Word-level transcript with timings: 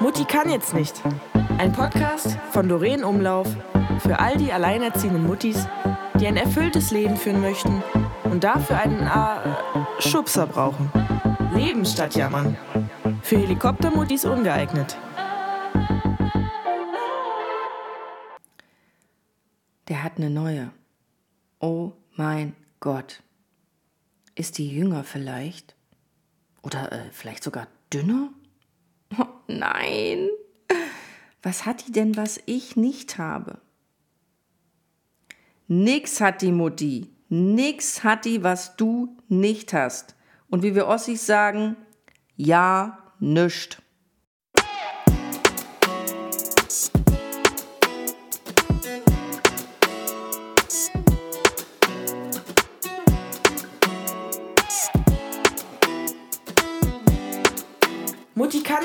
Mutti 0.00 0.24
kann 0.24 0.50
jetzt 0.50 0.74
nicht. 0.74 1.02
Ein 1.58 1.72
Podcast 1.72 2.38
von 2.50 2.68
Doreen 2.68 3.04
Umlauf 3.04 3.46
für 4.00 4.18
all 4.18 4.36
die 4.36 4.52
alleinerziehenden 4.52 5.26
Muttis, 5.26 5.66
die 6.20 6.26
ein 6.26 6.36
erfülltes 6.36 6.90
Leben 6.90 7.16
führen 7.16 7.40
möchten 7.40 7.82
und 8.24 8.44
dafür 8.44 8.78
einen 8.78 9.06
äh, 9.06 10.02
Schubser 10.02 10.46
brauchen. 10.46 10.90
Leben 11.54 11.84
statt 11.86 12.14
jammern. 12.16 12.56
Für 13.22 13.38
Helikoptermuttis 13.38 14.24
ungeeignet. 14.24 14.96
Der 19.88 20.02
hat 20.02 20.16
eine 20.16 20.30
neue. 20.30 20.70
Oh 21.60 21.92
mein 22.16 22.54
Gott. 22.80 23.22
Ist 24.34 24.58
die 24.58 24.68
jünger 24.68 25.04
vielleicht? 25.04 25.74
Oder 26.62 26.92
äh, 26.92 27.10
vielleicht 27.12 27.44
sogar 27.44 27.68
dünner? 27.92 28.30
Oh, 29.18 29.26
nein. 29.46 30.28
Was 31.42 31.66
hat 31.66 31.86
die 31.86 31.92
denn, 31.92 32.16
was 32.16 32.40
ich 32.46 32.76
nicht 32.76 33.18
habe? 33.18 33.60
Nix 35.68 36.20
hat 36.20 36.42
die 36.42 36.52
Mutti. 36.52 37.10
Nix 37.28 38.04
hat 38.04 38.24
die, 38.24 38.42
was 38.42 38.76
du 38.76 39.16
nicht 39.28 39.72
hast. 39.72 40.16
Und 40.48 40.62
wie 40.62 40.74
wir 40.74 40.86
Ossis 40.86 41.26
sagen, 41.26 41.76
ja, 42.36 43.12
nüscht. 43.18 43.82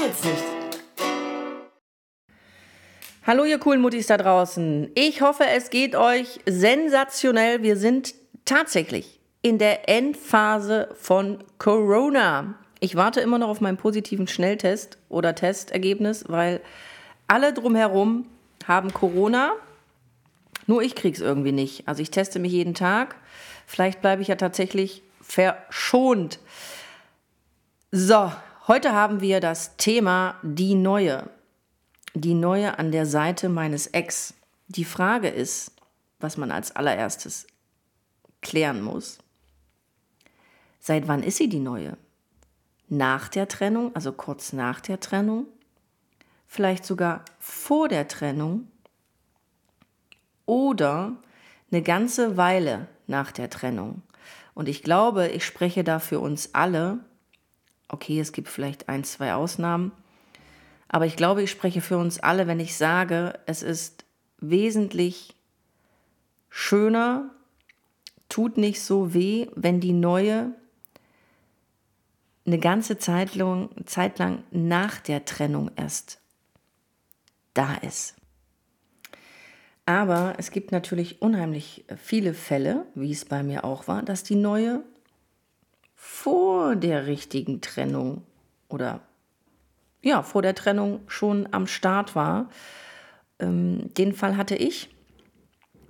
Jetzt 0.09 0.25
nicht. 0.25 0.43
Hallo 3.27 3.43
ihr 3.43 3.59
coolen 3.59 3.79
Muttis 3.79 4.07
da 4.07 4.17
draußen. 4.17 4.89
Ich 4.95 5.21
hoffe, 5.21 5.43
es 5.45 5.69
geht 5.69 5.95
euch 5.95 6.39
sensationell. 6.47 7.61
Wir 7.61 7.77
sind 7.77 8.15
tatsächlich 8.43 9.19
in 9.43 9.59
der 9.59 9.87
Endphase 9.87 10.89
von 10.99 11.43
Corona. 11.59 12.55
Ich 12.79 12.95
warte 12.95 13.21
immer 13.21 13.37
noch 13.37 13.49
auf 13.49 13.61
meinen 13.61 13.77
positiven 13.77 14.27
Schnelltest 14.27 14.97
oder 15.09 15.35
Testergebnis, 15.35 16.25
weil 16.27 16.59
alle 17.27 17.53
drumherum 17.53 18.25
haben 18.65 18.91
Corona. 18.91 19.51
Nur 20.65 20.81
ich 20.81 20.95
krieg's 20.95 21.19
irgendwie 21.19 21.51
nicht. 21.51 21.87
Also 21.87 22.01
ich 22.01 22.09
teste 22.09 22.39
mich 22.39 22.51
jeden 22.51 22.73
Tag. 22.73 23.15
Vielleicht 23.67 24.01
bleibe 24.01 24.23
ich 24.23 24.29
ja 24.29 24.37
tatsächlich 24.37 25.03
verschont. 25.21 26.39
So, 27.91 28.31
Heute 28.69 28.93
haben 28.93 29.19
wir 29.19 29.39
das 29.39 29.77
Thema 29.77 30.35
die 30.43 30.75
Neue. 30.75 31.27
Die 32.13 32.35
Neue 32.35 32.77
an 32.77 32.91
der 32.91 33.07
Seite 33.07 33.49
meines 33.49 33.87
Ex. 33.87 34.35
Die 34.67 34.85
Frage 34.85 35.27
ist, 35.27 35.71
was 36.19 36.37
man 36.37 36.51
als 36.51 36.75
allererstes 36.75 37.47
klären 38.41 38.83
muss. 38.83 39.17
Seit 40.79 41.07
wann 41.07 41.23
ist 41.23 41.37
sie 41.37 41.49
die 41.49 41.57
Neue? 41.57 41.97
Nach 42.89 43.27
der 43.27 43.47
Trennung, 43.47 43.95
also 43.95 44.11
kurz 44.11 44.53
nach 44.53 44.81
der 44.81 44.99
Trennung? 44.99 45.47
Vielleicht 46.45 46.85
sogar 46.85 47.25
vor 47.39 47.87
der 47.87 48.07
Trennung? 48.07 48.67
Oder 50.45 51.15
eine 51.71 51.81
ganze 51.81 52.37
Weile 52.37 52.87
nach 53.07 53.31
der 53.31 53.49
Trennung? 53.49 54.03
Und 54.53 54.69
ich 54.69 54.83
glaube, 54.83 55.27
ich 55.29 55.43
spreche 55.43 55.83
da 55.83 55.97
für 55.97 56.19
uns 56.19 56.53
alle, 56.53 56.99
Okay, 57.89 58.19
es 58.19 58.31
gibt 58.31 58.47
vielleicht 58.47 58.87
ein, 58.87 59.03
zwei 59.03 59.33
Ausnahmen. 59.33 59.91
Aber 60.87 61.05
ich 61.05 61.15
glaube, 61.15 61.43
ich 61.43 61.51
spreche 61.51 61.81
für 61.81 61.97
uns 61.97 62.19
alle, 62.19 62.47
wenn 62.47 62.59
ich 62.59 62.77
sage, 62.77 63.39
es 63.45 63.61
ist 63.61 64.05
wesentlich 64.39 65.35
schöner, 66.49 67.29
tut 68.29 68.57
nicht 68.57 68.81
so 68.81 69.13
weh, 69.13 69.47
wenn 69.55 69.79
die 69.79 69.93
neue 69.93 70.53
eine 72.45 72.59
ganze 72.59 72.97
Zeit 72.97 73.35
lang, 73.35 73.69
Zeit 73.85 74.17
lang 74.17 74.43
nach 74.49 74.99
der 74.99 75.25
Trennung 75.25 75.69
erst 75.75 76.19
da 77.53 77.75
ist. 77.75 78.15
Aber 79.85 80.35
es 80.37 80.51
gibt 80.51 80.71
natürlich 80.71 81.21
unheimlich 81.21 81.85
viele 81.97 82.33
Fälle, 82.33 82.85
wie 82.95 83.11
es 83.11 83.25
bei 83.25 83.43
mir 83.43 83.65
auch 83.65 83.87
war, 83.87 84.03
dass 84.03 84.23
die 84.23 84.35
neue 84.35 84.83
vor 86.01 86.77
der 86.77 87.07
richtigen 87.07 87.59
Trennung 87.59 88.23
oder 88.69 89.01
ja, 90.01 90.23
vor 90.23 90.41
der 90.41 90.55
Trennung 90.55 91.01
schon 91.07 91.49
am 91.51 91.67
Start 91.67 92.15
war. 92.15 92.49
Ähm, 93.37 93.93
den 93.95 94.13
Fall 94.13 94.37
hatte 94.37 94.55
ich 94.55 94.89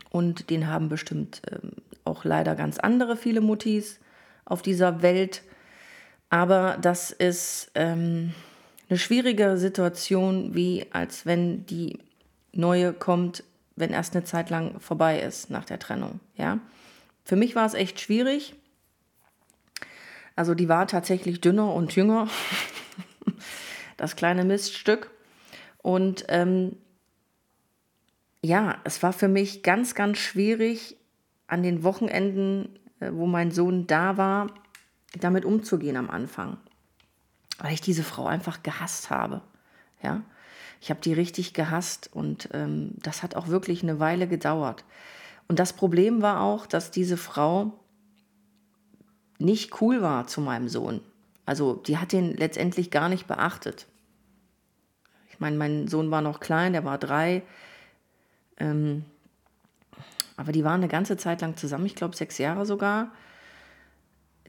und 0.09 0.49
den 0.49 0.65
haben 0.65 0.89
bestimmt 0.89 1.43
ähm, 1.51 1.73
auch 2.05 2.25
leider 2.25 2.55
ganz 2.55 2.79
andere 2.79 3.17
viele 3.17 3.39
Muttis 3.39 3.99
auf 4.45 4.63
dieser 4.63 5.03
Welt. 5.03 5.43
Aber 6.31 6.79
das 6.81 7.11
ist 7.11 7.69
ähm, 7.75 8.33
eine 8.89 8.97
schwierige 8.97 9.57
Situation, 9.57 10.55
wie 10.55 10.87
als 10.91 11.27
wenn 11.27 11.67
die 11.67 11.99
neue 12.51 12.93
kommt, 12.93 13.43
wenn 13.75 13.91
erst 13.91 14.15
eine 14.15 14.25
Zeit 14.25 14.49
lang 14.49 14.79
vorbei 14.79 15.21
ist 15.21 15.51
nach 15.51 15.65
der 15.65 15.77
Trennung. 15.77 16.19
Ja, 16.35 16.57
für 17.23 17.35
mich 17.35 17.55
war 17.55 17.67
es 17.67 17.75
echt 17.75 17.99
schwierig. 17.99 18.55
Also 20.39 20.55
die 20.55 20.69
war 20.69 20.87
tatsächlich 20.87 21.41
dünner 21.41 21.73
und 21.73 21.97
jünger, 21.97 22.29
das 23.97 24.15
kleine 24.15 24.45
Miststück. 24.45 25.11
Und 25.79 26.23
ähm, 26.29 26.77
ja, 28.41 28.77
es 28.85 29.03
war 29.03 29.11
für 29.11 29.27
mich 29.27 29.63
ganz, 29.63 29.95
ganz 29.95 30.17
schwierig, 30.17 30.95
an 31.47 31.61
den 31.61 31.83
Wochenenden, 31.83 32.79
äh, 33.01 33.11
wo 33.11 33.25
mein 33.25 33.51
Sohn 33.51 33.85
da 33.85 34.15
war, 34.15 34.47
damit 35.19 35.43
umzugehen 35.43 35.97
am 35.97 36.09
Anfang. 36.09 36.55
Weil 37.57 37.73
ich 37.73 37.81
diese 37.81 38.03
Frau 38.03 38.25
einfach 38.25 38.63
gehasst 38.63 39.09
habe. 39.09 39.41
Ja, 40.01 40.21
ich 40.79 40.89
habe 40.89 41.01
die 41.01 41.11
richtig 41.11 41.53
gehasst 41.53 42.09
und 42.13 42.47
ähm, 42.53 42.93
das 42.95 43.23
hat 43.23 43.35
auch 43.35 43.49
wirklich 43.49 43.83
eine 43.83 43.99
Weile 43.99 44.25
gedauert. 44.25 44.85
Und 45.49 45.59
das 45.59 45.73
Problem 45.73 46.21
war 46.21 46.39
auch, 46.39 46.65
dass 46.65 46.91
diese 46.91 47.17
Frau 47.17 47.77
nicht 49.39 49.81
cool 49.81 50.01
war 50.01 50.27
zu 50.27 50.41
meinem 50.41 50.69
Sohn. 50.69 51.01
Also 51.45 51.73
die 51.73 51.97
hat 51.97 52.11
den 52.11 52.35
letztendlich 52.35 52.91
gar 52.91 53.09
nicht 53.09 53.25
beachtet. 53.25 53.87
Ich 55.31 55.39
meine, 55.39 55.57
mein 55.57 55.87
Sohn 55.87 56.11
war 56.11 56.21
noch 56.21 56.39
klein, 56.39 56.73
der 56.73 56.85
war 56.85 56.97
drei. 56.97 57.41
Ähm, 58.57 59.05
aber 60.35 60.51
die 60.51 60.63
waren 60.63 60.81
eine 60.81 60.89
ganze 60.89 61.17
Zeit 61.17 61.41
lang 61.41 61.57
zusammen, 61.57 61.85
ich 61.85 61.95
glaube 61.95 62.15
sechs 62.15 62.37
Jahre 62.37 62.65
sogar. 62.65 63.11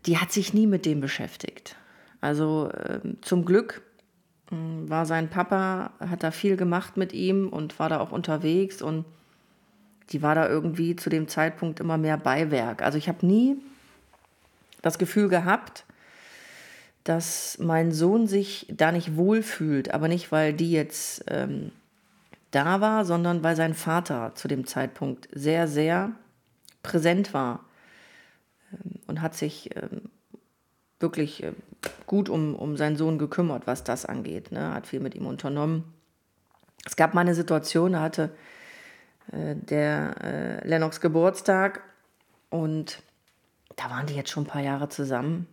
Die 0.07 0.19
hat 0.19 0.33
sich 0.33 0.53
nie 0.53 0.67
mit 0.67 0.85
dem 0.85 1.01
beschäftigt. 1.01 1.77
Also 2.21 2.71
ähm, 2.85 3.19
zum 3.23 3.45
Glück 3.45 3.83
äh, 4.51 4.55
war 4.55 5.07
sein 5.07 5.31
Papa, 5.31 5.93
hat 6.01 6.23
da 6.23 6.33
viel 6.33 6.57
gemacht 6.57 6.97
mit 6.97 7.13
ihm 7.13 7.49
und 7.49 7.79
war 7.79 7.89
da 7.89 8.01
auch 8.01 8.13
unterwegs 8.13 8.83
und 8.83 9.05
die 10.11 10.23
war 10.23 10.35
da 10.35 10.49
irgendwie 10.49 10.97
zu 10.97 11.09
dem 11.09 11.29
Zeitpunkt 11.29 11.81
immer 11.81 11.97
mehr 11.97 12.17
Beiwerk. 12.17 12.83
Also 12.83 12.99
ich 12.99 13.09
habe 13.09 13.25
nie 13.25 13.57
das 14.83 14.99
Gefühl 14.99 15.29
gehabt, 15.29 15.85
dass 17.05 17.59
mein 17.59 17.93
Sohn 17.93 18.27
sich 18.27 18.67
da 18.71 18.93
nicht 18.93 19.17
wohlfühlt, 19.17 19.93
aber 19.93 20.09
nicht, 20.09 20.33
weil 20.33 20.53
die 20.53 20.71
jetzt 20.71 21.25
ähm, 21.29 21.73
da 22.51 22.81
war, 22.81 23.05
sondern 23.05 23.43
weil 23.43 23.57
sein 23.57 23.75
Vater 23.75 24.33
zu 24.35 24.49
dem 24.49 24.67
Zeitpunkt 24.67 25.29
sehr, 25.33 25.67
sehr 25.67 26.13
präsent 26.83 27.33
war 27.33 27.65
ähm, 28.73 29.01
und 29.07 29.23
hat 29.23 29.35
sich 29.35 29.75
ähm, 29.77 30.11
wirklich 30.99 31.43
äh, 31.43 31.53
gut 32.07 32.29
um, 32.29 32.55
um 32.55 32.77
seinen 32.77 32.97
Sohn 32.97 33.19
gekümmert, 33.19 33.67
was 33.67 33.85
das 33.85 34.05
angeht. 34.05 34.53
Ne? 34.53 34.75
Hat 34.75 34.87
viel 34.87 35.01
mit 35.01 35.15
ihm 35.15 35.27
unternommen. 35.27 35.85
Es 36.85 36.97
gab 36.97 37.15
mal 37.15 37.23
eine 37.23 37.35
Situation, 37.35 37.93
da 37.93 38.01
hatte 38.01 38.31
äh, 39.33 39.55
der 39.55 40.15
äh, 40.23 40.69
Lennox 40.69 41.01
Geburtstag 41.01 41.83
und 42.51 43.03
da 43.77 43.91
waren 43.91 44.07
die 44.07 44.15
jetzt 44.15 44.31
schon 44.31 44.45
ein 44.45 44.49
paar 44.49 44.63
Jahre 44.63 44.89
zusammen. 44.89 45.47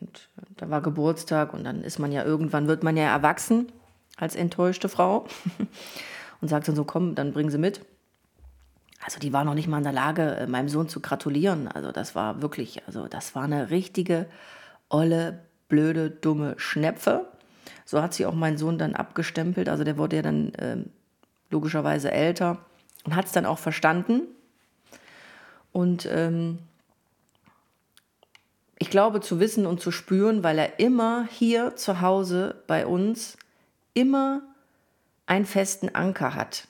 Und 0.00 0.28
da 0.56 0.70
war 0.70 0.80
Geburtstag 0.80 1.54
und 1.54 1.64
dann 1.64 1.82
ist 1.82 1.98
man 1.98 2.12
ja 2.12 2.24
irgendwann, 2.24 2.68
wird 2.68 2.82
man 2.82 2.96
ja 2.96 3.04
erwachsen 3.04 3.72
als 4.16 4.36
enttäuschte 4.36 4.88
Frau 4.88 5.26
und 6.40 6.48
sagt 6.48 6.68
dann 6.68 6.76
so, 6.76 6.84
komm, 6.84 7.14
dann 7.14 7.32
bringen 7.32 7.50
sie 7.50 7.58
mit. 7.58 7.80
Also 9.04 9.20
die 9.20 9.32
war 9.32 9.44
noch 9.44 9.54
nicht 9.54 9.68
mal 9.68 9.78
in 9.78 9.84
der 9.84 9.92
Lage, 9.92 10.36
äh, 10.36 10.46
meinem 10.46 10.68
Sohn 10.68 10.88
zu 10.88 11.00
gratulieren. 11.00 11.68
Also 11.68 11.92
das 11.92 12.14
war 12.14 12.42
wirklich, 12.42 12.82
also 12.86 13.06
das 13.08 13.34
war 13.34 13.44
eine 13.44 13.70
richtige, 13.70 14.26
olle, 14.88 15.40
blöde, 15.68 16.10
dumme 16.10 16.54
Schnepfe. 16.58 17.26
So 17.84 18.02
hat 18.02 18.14
sie 18.14 18.26
auch 18.26 18.34
mein 18.34 18.58
Sohn 18.58 18.78
dann 18.78 18.94
abgestempelt. 18.94 19.68
Also 19.68 19.84
der 19.84 19.98
wurde 19.98 20.16
ja 20.16 20.22
dann 20.22 20.52
äh, 20.54 20.76
logischerweise 21.50 22.10
älter 22.10 22.58
und 23.04 23.16
hat 23.16 23.26
es 23.26 23.32
dann 23.32 23.46
auch 23.46 23.58
verstanden. 23.58 24.22
Und 25.72 26.06
ähm, 26.10 26.58
ich 28.88 28.90
glaube 28.90 29.20
zu 29.20 29.38
wissen 29.38 29.66
und 29.66 29.82
zu 29.82 29.90
spüren, 29.90 30.42
weil 30.42 30.58
er 30.58 30.80
immer 30.80 31.28
hier 31.30 31.76
zu 31.76 32.00
Hause 32.00 32.62
bei 32.66 32.86
uns 32.86 33.36
immer 33.92 34.40
einen 35.26 35.44
festen 35.44 35.94
Anker 35.94 36.34
hat. 36.34 36.68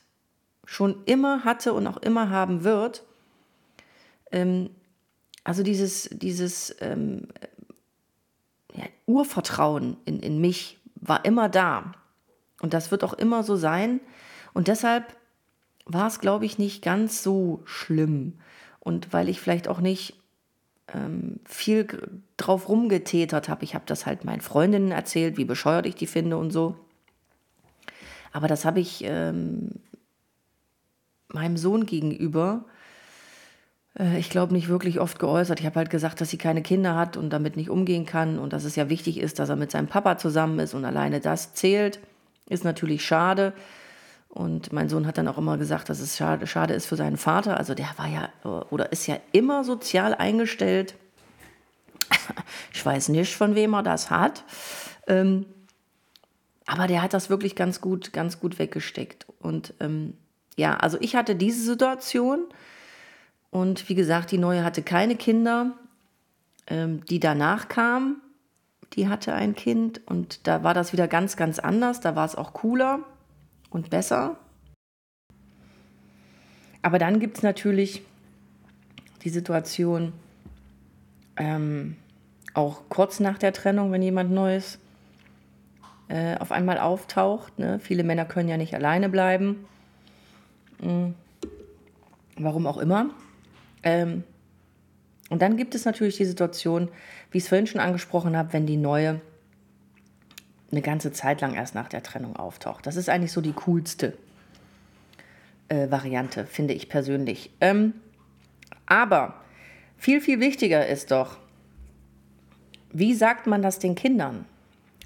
Schon 0.64 1.04
immer 1.04 1.44
hatte 1.44 1.72
und 1.74 1.86
auch 1.86 1.98
immer 1.98 2.28
haben 2.28 2.64
wird. 2.64 3.04
Ähm, 4.32 4.70
also 5.44 5.62
dieses, 5.62 6.10
dieses 6.10 6.74
ähm, 6.80 7.28
ja, 8.74 8.86
Urvertrauen 9.06 9.96
in, 10.04 10.18
in 10.18 10.40
mich 10.40 10.80
war 10.96 11.24
immer 11.24 11.48
da. 11.48 11.92
Und 12.60 12.74
das 12.74 12.90
wird 12.90 13.04
auch 13.04 13.14
immer 13.14 13.44
so 13.44 13.54
sein. 13.54 14.00
Und 14.54 14.66
deshalb 14.66 15.16
war 15.84 16.08
es, 16.08 16.18
glaube 16.18 16.46
ich, 16.46 16.58
nicht 16.58 16.82
ganz 16.82 17.22
so 17.22 17.62
schlimm. 17.64 18.40
Und 18.80 19.12
weil 19.12 19.28
ich 19.28 19.40
vielleicht 19.40 19.68
auch 19.68 19.78
nicht 19.78 20.18
ähm, 20.94 21.40
viel 21.44 21.86
drauf 22.36 22.68
rumgetätert 22.68 23.48
habe. 23.48 23.64
Ich 23.64 23.74
habe 23.74 23.84
das 23.86 24.06
halt 24.06 24.24
meinen 24.24 24.40
Freundinnen 24.40 24.90
erzählt, 24.90 25.36
wie 25.36 25.44
bescheuert 25.44 25.86
ich 25.86 25.94
die 25.94 26.06
finde 26.06 26.36
und 26.36 26.50
so. 26.50 26.76
Aber 28.32 28.48
das 28.48 28.64
habe 28.64 28.80
ich 28.80 29.02
ähm, 29.04 29.70
meinem 31.28 31.56
Sohn 31.56 31.86
gegenüber, 31.86 32.64
äh, 33.98 34.18
ich 34.18 34.30
glaube, 34.30 34.52
nicht 34.52 34.68
wirklich 34.68 35.00
oft 35.00 35.18
geäußert. 35.18 35.60
Ich 35.60 35.66
habe 35.66 35.76
halt 35.76 35.90
gesagt, 35.90 36.20
dass 36.20 36.30
sie 36.30 36.38
keine 36.38 36.62
Kinder 36.62 36.94
hat 36.96 37.16
und 37.16 37.30
damit 37.30 37.56
nicht 37.56 37.70
umgehen 37.70 38.06
kann 38.06 38.38
und 38.38 38.52
dass 38.52 38.64
es 38.64 38.76
ja 38.76 38.88
wichtig 38.88 39.18
ist, 39.18 39.38
dass 39.38 39.48
er 39.48 39.56
mit 39.56 39.70
seinem 39.70 39.88
Papa 39.88 40.18
zusammen 40.18 40.58
ist 40.58 40.74
und 40.74 40.84
alleine 40.84 41.20
das 41.20 41.54
zählt. 41.54 42.00
Ist 42.48 42.64
natürlich 42.64 43.04
schade. 43.04 43.52
Und 44.38 44.72
mein 44.72 44.88
Sohn 44.88 45.04
hat 45.08 45.18
dann 45.18 45.26
auch 45.26 45.36
immer 45.36 45.58
gesagt, 45.58 45.88
dass 45.88 45.98
es 45.98 46.16
schade, 46.16 46.46
schade 46.46 46.72
ist 46.72 46.86
für 46.86 46.94
seinen 46.94 47.16
Vater. 47.16 47.56
Also 47.56 47.74
der 47.74 47.88
war 47.96 48.06
ja 48.06 48.28
oder 48.70 48.92
ist 48.92 49.08
ja 49.08 49.16
immer 49.32 49.64
sozial 49.64 50.14
eingestellt. 50.14 50.94
ich 52.72 52.86
weiß 52.86 53.08
nicht, 53.08 53.34
von 53.34 53.56
wem 53.56 53.74
er 53.74 53.82
das 53.82 54.10
hat. 54.10 54.44
Ähm, 55.08 55.44
aber 56.66 56.86
der 56.86 57.02
hat 57.02 57.14
das 57.14 57.30
wirklich 57.30 57.56
ganz 57.56 57.80
gut, 57.80 58.12
ganz 58.12 58.38
gut 58.38 58.60
weggesteckt. 58.60 59.26
Und 59.40 59.74
ähm, 59.80 60.16
ja, 60.56 60.76
also 60.76 60.98
ich 61.00 61.16
hatte 61.16 61.34
diese 61.34 61.64
Situation. 61.64 62.46
Und 63.50 63.88
wie 63.88 63.96
gesagt, 63.96 64.30
die 64.30 64.38
neue 64.38 64.62
hatte 64.62 64.82
keine 64.82 65.16
Kinder. 65.16 65.72
Ähm, 66.68 67.04
die 67.06 67.18
danach 67.18 67.66
kam, 67.66 68.20
die 68.92 69.08
hatte 69.08 69.34
ein 69.34 69.56
Kind. 69.56 70.00
Und 70.06 70.46
da 70.46 70.62
war 70.62 70.74
das 70.74 70.92
wieder 70.92 71.08
ganz, 71.08 71.36
ganz 71.36 71.58
anders. 71.58 71.98
Da 71.98 72.14
war 72.14 72.24
es 72.24 72.36
auch 72.36 72.52
cooler 72.52 73.00
und 73.70 73.90
besser. 73.90 74.36
Aber 76.82 76.98
dann 76.98 77.20
gibt 77.20 77.38
es 77.38 77.42
natürlich 77.42 78.02
die 79.24 79.30
Situation, 79.30 80.12
ähm, 81.36 81.96
auch 82.54 82.82
kurz 82.88 83.20
nach 83.20 83.38
der 83.38 83.52
Trennung, 83.52 83.92
wenn 83.92 84.02
jemand 84.02 84.30
Neues 84.30 84.78
äh, 86.08 86.36
auf 86.38 86.52
einmal 86.52 86.78
auftaucht. 86.78 87.58
Ne? 87.58 87.78
Viele 87.80 88.04
Männer 88.04 88.24
können 88.24 88.48
ja 88.48 88.56
nicht 88.56 88.74
alleine 88.74 89.08
bleiben. 89.08 89.66
Mhm. 90.80 91.14
Warum 92.36 92.66
auch 92.66 92.78
immer. 92.78 93.10
Ähm, 93.82 94.24
und 95.28 95.42
dann 95.42 95.56
gibt 95.56 95.74
es 95.74 95.84
natürlich 95.84 96.16
die 96.16 96.24
Situation, 96.24 96.88
wie 97.30 97.38
ich 97.38 97.44
es 97.44 97.48
vorhin 97.48 97.66
schon 97.66 97.80
angesprochen 97.80 98.36
habe, 98.36 98.52
wenn 98.52 98.66
die 98.66 98.76
neue 98.76 99.20
eine 100.70 100.82
ganze 100.82 101.12
Zeit 101.12 101.40
lang 101.40 101.54
erst 101.54 101.74
nach 101.74 101.88
der 101.88 102.02
Trennung 102.02 102.36
auftaucht. 102.36 102.86
Das 102.86 102.96
ist 102.96 103.08
eigentlich 103.08 103.32
so 103.32 103.40
die 103.40 103.52
coolste 103.52 104.14
äh, 105.68 105.90
Variante, 105.90 106.46
finde 106.46 106.74
ich 106.74 106.88
persönlich. 106.88 107.50
Ähm, 107.60 107.94
aber 108.86 109.34
viel, 109.96 110.20
viel 110.20 110.40
wichtiger 110.40 110.86
ist 110.86 111.10
doch, 111.10 111.38
wie 112.92 113.14
sagt 113.14 113.46
man 113.46 113.62
das 113.62 113.78
den 113.78 113.94
Kindern? 113.94 114.44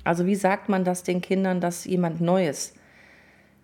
Also 0.05 0.27
wie 0.27 0.35
sagt 0.35 0.69
man 0.69 0.85
das 0.85 1.03
den 1.03 1.21
Kindern, 1.21 1.61
dass 1.61 1.85
jemand 1.85 2.21
Neues 2.21 2.75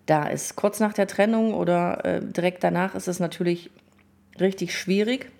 da 0.06 0.28
ist? 0.28 0.56
Kurz 0.56 0.80
nach 0.80 0.92
der 0.92 1.06
Trennung 1.06 1.54
oder 1.54 2.04
äh, 2.04 2.20
direkt 2.24 2.62
danach 2.62 2.94
ist 2.94 3.08
es 3.08 3.20
natürlich 3.20 3.70
richtig 4.40 4.76
schwierig. 4.76 5.30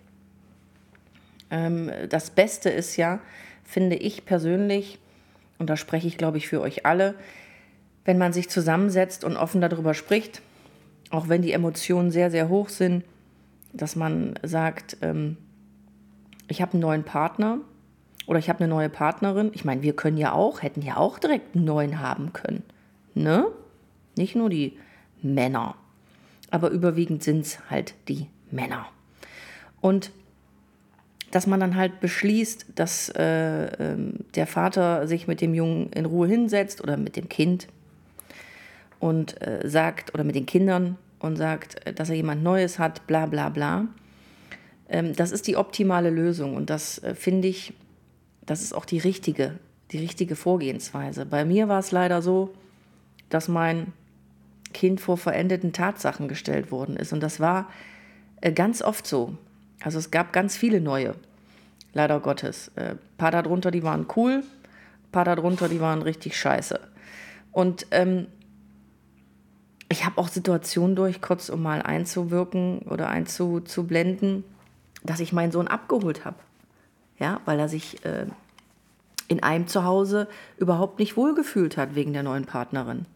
Ähm, 1.50 1.90
das 2.08 2.30
Beste 2.30 2.68
ist 2.70 2.96
ja, 2.96 3.20
finde 3.64 3.96
ich 3.96 4.24
persönlich, 4.24 4.98
und 5.58 5.68
da 5.68 5.76
spreche 5.76 6.06
ich, 6.06 6.18
glaube 6.18 6.38
ich, 6.38 6.48
für 6.48 6.60
euch 6.60 6.86
alle, 6.86 7.14
wenn 8.04 8.18
man 8.18 8.32
sich 8.32 8.48
zusammensetzt 8.48 9.24
und 9.24 9.36
offen 9.36 9.60
darüber 9.60 9.94
spricht, 9.94 10.40
auch 11.10 11.28
wenn 11.28 11.42
die 11.42 11.52
Emotionen 11.52 12.10
sehr, 12.10 12.30
sehr 12.30 12.48
hoch 12.48 12.68
sind, 12.68 13.04
dass 13.72 13.96
man 13.96 14.38
sagt, 14.42 14.96
ähm, 15.02 15.36
ich 16.48 16.62
habe 16.62 16.72
einen 16.72 16.80
neuen 16.80 17.04
Partner 17.04 17.58
oder 18.26 18.38
ich 18.38 18.48
habe 18.48 18.60
eine 18.60 18.68
neue 18.68 18.88
Partnerin. 18.88 19.50
Ich 19.54 19.64
meine, 19.64 19.82
wir 19.82 19.94
können 19.94 20.16
ja 20.16 20.32
auch, 20.32 20.62
hätten 20.62 20.82
ja 20.82 20.96
auch 20.96 21.18
direkt 21.18 21.54
einen 21.54 21.64
neuen 21.64 22.00
haben 22.00 22.32
können. 22.32 22.62
Ne? 23.14 23.46
Nicht 24.16 24.36
nur 24.36 24.48
die 24.48 24.78
Männer. 25.22 25.74
Aber 26.50 26.70
überwiegend 26.70 27.22
sind 27.22 27.40
es 27.40 27.70
halt 27.70 27.94
die 28.08 28.28
Männer. 28.50 28.86
Und 29.80 30.10
dass 31.30 31.46
man 31.46 31.60
dann 31.60 31.76
halt 31.76 32.00
beschließt, 32.00 32.66
dass 32.74 33.10
äh, 33.10 33.66
äh, 33.66 33.96
der 34.34 34.46
Vater 34.46 35.06
sich 35.06 35.26
mit 35.26 35.40
dem 35.40 35.54
Jungen 35.54 35.90
in 35.92 36.06
Ruhe 36.06 36.26
hinsetzt 36.26 36.82
oder 36.82 36.96
mit 36.96 37.16
dem 37.16 37.28
Kind 37.28 37.68
und 38.98 39.40
äh, 39.42 39.68
sagt, 39.68 40.14
oder 40.14 40.24
mit 40.24 40.34
den 40.34 40.46
Kindern 40.46 40.96
und 41.18 41.36
sagt, 41.36 41.86
äh, 41.86 41.92
dass 41.92 42.08
er 42.08 42.16
jemand 42.16 42.42
Neues 42.42 42.78
hat, 42.78 43.06
bla 43.06 43.26
bla 43.26 43.48
bla. 43.50 43.86
Ähm, 44.88 45.14
das 45.14 45.32
ist 45.32 45.46
die 45.46 45.56
optimale 45.56 46.10
Lösung 46.10 46.56
und 46.56 46.70
das 46.70 47.02
äh, 47.02 47.14
finde 47.14 47.48
ich, 47.48 47.74
das 48.46 48.62
ist 48.62 48.74
auch 48.74 48.86
die 48.86 48.98
richtige, 48.98 49.58
die 49.92 49.98
richtige 49.98 50.34
Vorgehensweise. 50.34 51.26
Bei 51.26 51.44
mir 51.44 51.68
war 51.68 51.80
es 51.80 51.92
leider 51.92 52.22
so, 52.22 52.54
dass 53.28 53.48
mein 53.48 53.92
Kind 54.72 55.00
vor 55.00 55.18
verendeten 55.18 55.72
Tatsachen 55.72 56.28
gestellt 56.28 56.70
worden 56.70 56.96
ist 56.96 57.12
und 57.12 57.22
das 57.22 57.38
war 57.38 57.68
äh, 58.40 58.52
ganz 58.52 58.80
oft 58.80 59.06
so. 59.06 59.36
Also 59.82 59.98
es 59.98 60.10
gab 60.10 60.32
ganz 60.32 60.56
viele 60.56 60.80
neue, 60.80 61.14
leider 61.92 62.20
Gottes. 62.20 62.68
Äh, 62.76 62.96
paar 63.16 63.30
darunter, 63.30 63.70
die 63.70 63.82
waren 63.82 64.06
cool, 64.16 64.42
paar 65.12 65.24
darunter, 65.24 65.68
die 65.68 65.80
waren 65.80 66.02
richtig 66.02 66.36
scheiße. 66.38 66.80
Und 67.52 67.86
ähm, 67.90 68.26
ich 69.88 70.04
habe 70.04 70.18
auch 70.18 70.28
Situationen 70.28 70.96
durch, 70.96 71.20
kurz 71.20 71.48
um 71.48 71.62
mal 71.62 71.80
einzuwirken 71.80 72.80
oder 72.80 73.08
einzublenden, 73.08 74.44
dass 75.02 75.20
ich 75.20 75.32
meinen 75.32 75.52
Sohn 75.52 75.68
abgeholt 75.68 76.24
habe. 76.24 76.36
Ja, 77.18 77.40
weil 77.46 77.58
er 77.58 77.68
sich 77.68 78.04
äh, 78.04 78.26
in 79.28 79.42
einem 79.42 79.66
Zuhause 79.66 80.28
überhaupt 80.56 80.98
nicht 80.98 81.16
wohlgefühlt 81.16 81.76
hat 81.76 81.94
wegen 81.94 82.12
der 82.12 82.22
neuen 82.22 82.44
Partnerin. 82.44 83.06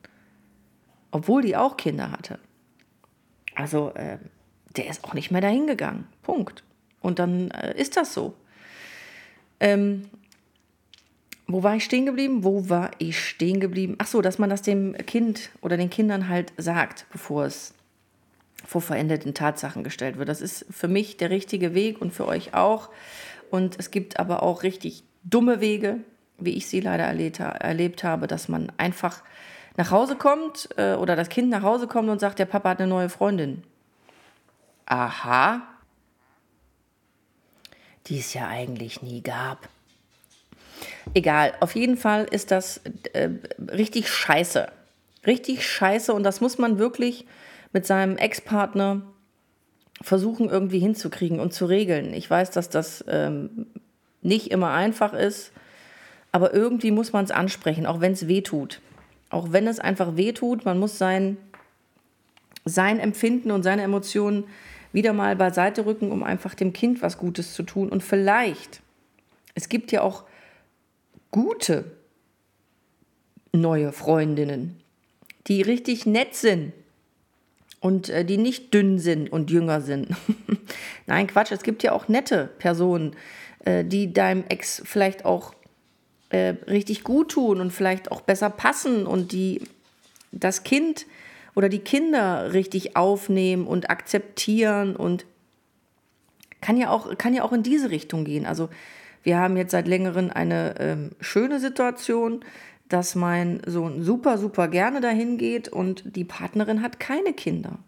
Obwohl 1.10 1.42
die 1.42 1.56
auch 1.56 1.76
Kinder 1.76 2.10
hatte. 2.10 2.38
Also, 3.54 3.92
äh, 3.94 4.18
der 4.76 4.88
ist 4.88 5.04
auch 5.04 5.14
nicht 5.14 5.30
mehr 5.30 5.42
dahin 5.42 5.66
gegangen. 5.66 6.06
Punkt. 6.22 6.62
Und 7.00 7.18
dann 7.18 7.50
äh, 7.50 7.78
ist 7.78 7.96
das 7.96 8.14
so. 8.14 8.34
Ähm, 9.60 10.08
wo 11.46 11.62
war 11.62 11.76
ich 11.76 11.84
stehen 11.84 12.06
geblieben? 12.06 12.44
Wo 12.44 12.68
war 12.68 12.90
ich 12.98 13.18
stehen 13.18 13.60
geblieben? 13.60 13.96
Ach 13.98 14.06
so, 14.06 14.22
dass 14.22 14.38
man 14.38 14.48
das 14.48 14.62
dem 14.62 14.96
Kind 15.06 15.50
oder 15.60 15.76
den 15.76 15.90
Kindern 15.90 16.28
halt 16.28 16.52
sagt, 16.56 17.06
bevor 17.12 17.44
es 17.44 17.74
vor 18.64 18.80
veränderten 18.80 19.34
Tatsachen 19.34 19.84
gestellt 19.84 20.18
wird. 20.18 20.28
Das 20.28 20.40
ist 20.40 20.64
für 20.70 20.88
mich 20.88 21.16
der 21.16 21.30
richtige 21.30 21.74
Weg 21.74 22.00
und 22.00 22.12
für 22.12 22.26
euch 22.26 22.54
auch. 22.54 22.90
Und 23.50 23.78
es 23.78 23.90
gibt 23.90 24.18
aber 24.18 24.42
auch 24.42 24.62
richtig 24.62 25.04
dumme 25.24 25.60
Wege, 25.60 25.98
wie 26.38 26.56
ich 26.56 26.68
sie 26.68 26.80
leider 26.80 27.04
erlebt, 27.04 27.40
erlebt 27.40 28.04
habe, 28.04 28.26
dass 28.26 28.48
man 28.48 28.72
einfach 28.76 29.22
nach 29.76 29.90
Hause 29.90 30.16
kommt 30.16 30.68
äh, 30.76 30.94
oder 30.94 31.16
das 31.16 31.28
Kind 31.28 31.50
nach 31.50 31.62
Hause 31.62 31.86
kommt 31.86 32.08
und 32.08 32.20
sagt, 32.20 32.38
der 32.38 32.46
Papa 32.46 32.70
hat 32.70 32.78
eine 32.78 32.88
neue 32.88 33.08
Freundin. 33.08 33.62
Aha. 34.86 35.62
Die 38.06 38.18
es 38.18 38.34
ja 38.34 38.48
eigentlich 38.48 39.02
nie 39.02 39.22
gab. 39.22 39.68
Egal, 41.14 41.54
auf 41.60 41.74
jeden 41.74 41.96
Fall 41.96 42.24
ist 42.24 42.50
das 42.50 42.80
äh, 43.12 43.30
richtig 43.70 44.08
scheiße. 44.08 44.68
Richtig 45.26 45.66
scheiße 45.66 46.12
und 46.12 46.24
das 46.24 46.40
muss 46.40 46.58
man 46.58 46.78
wirklich 46.78 47.26
mit 47.72 47.86
seinem 47.86 48.16
Ex-Partner 48.16 49.02
versuchen 50.00 50.48
irgendwie 50.48 50.80
hinzukriegen 50.80 51.38
und 51.38 51.52
zu 51.52 51.66
regeln. 51.66 52.12
Ich 52.12 52.28
weiß, 52.28 52.50
dass 52.50 52.68
das 52.68 53.04
ähm, 53.08 53.66
nicht 54.20 54.50
immer 54.50 54.72
einfach 54.72 55.12
ist, 55.12 55.52
aber 56.32 56.52
irgendwie 56.54 56.90
muss 56.90 57.12
man 57.12 57.24
es 57.24 57.30
ansprechen, 57.30 57.86
auch 57.86 58.00
wenn 58.00 58.12
es 58.12 58.26
weh 58.26 58.42
tut. 58.42 58.80
Auch 59.30 59.52
wenn 59.52 59.66
es 59.66 59.78
einfach 59.78 60.16
weh 60.16 60.32
tut, 60.32 60.64
man 60.64 60.78
muss 60.78 60.98
sein, 60.98 61.36
sein 62.64 62.98
Empfinden 62.98 63.50
und 63.50 63.62
seine 63.62 63.82
Emotionen 63.82 64.44
wieder 64.92 65.12
mal 65.12 65.36
beiseite 65.36 65.86
rücken, 65.86 66.10
um 66.10 66.22
einfach 66.22 66.54
dem 66.54 66.72
Kind 66.72 67.02
was 67.02 67.18
Gutes 67.18 67.54
zu 67.54 67.62
tun. 67.62 67.88
Und 67.88 68.02
vielleicht, 68.02 68.82
es 69.54 69.68
gibt 69.68 69.92
ja 69.92 70.02
auch 70.02 70.24
gute 71.30 71.84
neue 73.52 73.92
Freundinnen, 73.92 74.80
die 75.46 75.62
richtig 75.62 76.06
nett 76.06 76.34
sind 76.34 76.72
und 77.80 78.08
äh, 78.08 78.24
die 78.24 78.38
nicht 78.38 78.72
dünn 78.72 78.98
sind 78.98 79.30
und 79.30 79.50
jünger 79.50 79.80
sind. 79.80 80.08
Nein, 81.06 81.26
Quatsch, 81.26 81.52
es 81.52 81.62
gibt 81.62 81.82
ja 81.82 81.92
auch 81.92 82.08
nette 82.08 82.48
Personen, 82.58 83.16
äh, 83.64 83.84
die 83.84 84.12
deinem 84.12 84.44
Ex 84.48 84.82
vielleicht 84.84 85.24
auch 85.24 85.54
äh, 86.30 86.54
richtig 86.66 87.04
gut 87.04 87.32
tun 87.32 87.60
und 87.60 87.72
vielleicht 87.72 88.10
auch 88.10 88.22
besser 88.22 88.50
passen 88.50 89.06
und 89.06 89.32
die 89.32 89.62
das 90.30 90.64
Kind 90.64 91.06
oder 91.54 91.68
die 91.68 91.80
Kinder 91.80 92.52
richtig 92.52 92.96
aufnehmen 92.96 93.66
und 93.66 93.90
akzeptieren 93.90 94.96
und 94.96 95.26
kann 96.60 96.76
ja 96.76 96.90
auch, 96.90 97.16
kann 97.18 97.34
ja 97.34 97.42
auch 97.42 97.52
in 97.52 97.62
diese 97.62 97.90
Richtung 97.90 98.24
gehen. 98.24 98.46
Also 98.46 98.68
wir 99.22 99.38
haben 99.38 99.56
jetzt 99.56 99.72
seit 99.72 99.86
längerem 99.86 100.30
eine 100.32 100.74
ähm, 100.78 101.10
schöne 101.20 101.60
Situation, 101.60 102.44
dass 102.88 103.14
mein 103.14 103.60
Sohn 103.66 104.02
super, 104.02 104.38
super 104.38 104.68
gerne 104.68 105.00
dahin 105.00 105.38
geht 105.38 105.68
und 105.68 106.16
die 106.16 106.24
Partnerin 106.24 106.82
hat 106.82 107.00
keine 107.00 107.32
Kinder. 107.32 107.78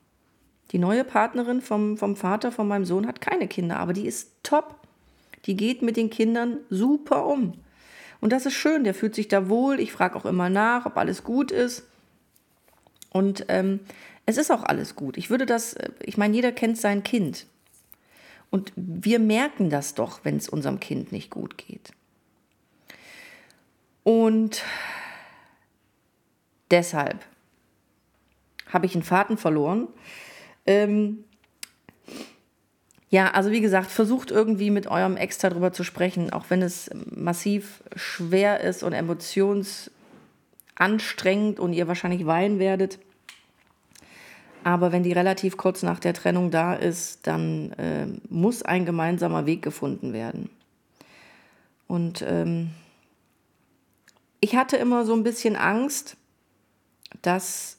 Die 0.70 0.78
neue 0.78 1.04
Partnerin 1.04 1.60
vom, 1.60 1.96
vom 1.98 2.16
Vater 2.16 2.50
von 2.50 2.66
meinem 2.66 2.84
Sohn 2.84 3.06
hat 3.06 3.20
keine 3.20 3.46
Kinder, 3.46 3.78
aber 3.78 3.92
die 3.92 4.06
ist 4.06 4.32
top. 4.42 4.76
Die 5.46 5.56
geht 5.56 5.82
mit 5.82 5.96
den 5.96 6.10
Kindern 6.10 6.58
super 6.70 7.26
um. 7.26 7.52
Und 8.20 8.32
das 8.32 8.46
ist 8.46 8.54
schön, 8.54 8.84
der 8.84 8.94
fühlt 8.94 9.14
sich 9.14 9.28
da 9.28 9.50
wohl. 9.50 9.78
Ich 9.78 9.92
frage 9.92 10.16
auch 10.16 10.24
immer 10.24 10.48
nach, 10.48 10.86
ob 10.86 10.96
alles 10.96 11.22
gut 11.22 11.50
ist. 11.50 11.86
Und 13.14 13.46
ähm, 13.46 13.78
es 14.26 14.36
ist 14.38 14.50
auch 14.50 14.64
alles 14.64 14.96
gut. 14.96 15.16
Ich 15.16 15.30
würde 15.30 15.46
das, 15.46 15.74
äh, 15.74 15.90
ich 16.02 16.16
meine, 16.16 16.34
jeder 16.34 16.50
kennt 16.50 16.78
sein 16.78 17.04
Kind. 17.04 17.46
Und 18.50 18.72
wir 18.74 19.20
merken 19.20 19.70
das 19.70 19.94
doch, 19.94 20.24
wenn 20.24 20.36
es 20.36 20.48
unserem 20.48 20.80
Kind 20.80 21.12
nicht 21.12 21.30
gut 21.30 21.56
geht. 21.56 21.92
Und 24.02 24.64
deshalb 26.72 27.24
habe 28.68 28.86
ich 28.86 28.94
einen 28.94 29.04
Faden 29.04 29.38
verloren. 29.38 29.86
Ähm, 30.66 31.22
ja, 33.10 33.30
also 33.30 33.52
wie 33.52 33.60
gesagt, 33.60 33.92
versucht 33.92 34.32
irgendwie 34.32 34.70
mit 34.70 34.88
eurem 34.88 35.16
Ex 35.16 35.38
darüber 35.38 35.72
zu 35.72 35.84
sprechen, 35.84 36.32
auch 36.32 36.46
wenn 36.48 36.62
es 36.62 36.90
massiv 36.94 37.84
schwer 37.94 38.58
ist 38.58 38.82
und 38.82 38.92
emotionsanstrengend 38.92 41.60
und 41.60 41.74
ihr 41.74 41.86
wahrscheinlich 41.86 42.26
weinen 42.26 42.58
werdet. 42.58 42.98
Aber 44.64 44.92
wenn 44.92 45.02
die 45.02 45.12
relativ 45.12 45.58
kurz 45.58 45.82
nach 45.82 46.00
der 46.00 46.14
Trennung 46.14 46.50
da 46.50 46.72
ist, 46.74 47.26
dann 47.26 47.72
äh, 47.72 48.06
muss 48.30 48.62
ein 48.62 48.86
gemeinsamer 48.86 49.44
Weg 49.44 49.60
gefunden 49.62 50.14
werden. 50.14 50.48
Und 51.86 52.22
ähm, 52.26 52.70
ich 54.40 54.56
hatte 54.56 54.78
immer 54.78 55.04
so 55.04 55.14
ein 55.14 55.22
bisschen 55.22 55.54
Angst, 55.54 56.16
dass 57.20 57.76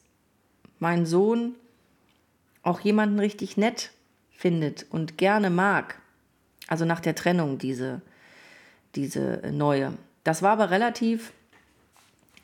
mein 0.78 1.08
Sohn 1.08 1.56
auch 2.62 2.80
jemanden 2.80 3.20
richtig 3.20 3.58
nett 3.58 3.92
findet 4.32 4.86
und 4.92 5.18
gerne 5.18 5.50
mag. 5.50 6.00
Also 6.68 6.86
nach 6.86 7.00
der 7.00 7.16
Trennung 7.16 7.58
diese, 7.58 8.02
diese 8.94 9.42
neue. 9.52 9.94
Das 10.24 10.44
war 10.44 10.52
aber 10.52 10.70
relativ 10.70 11.34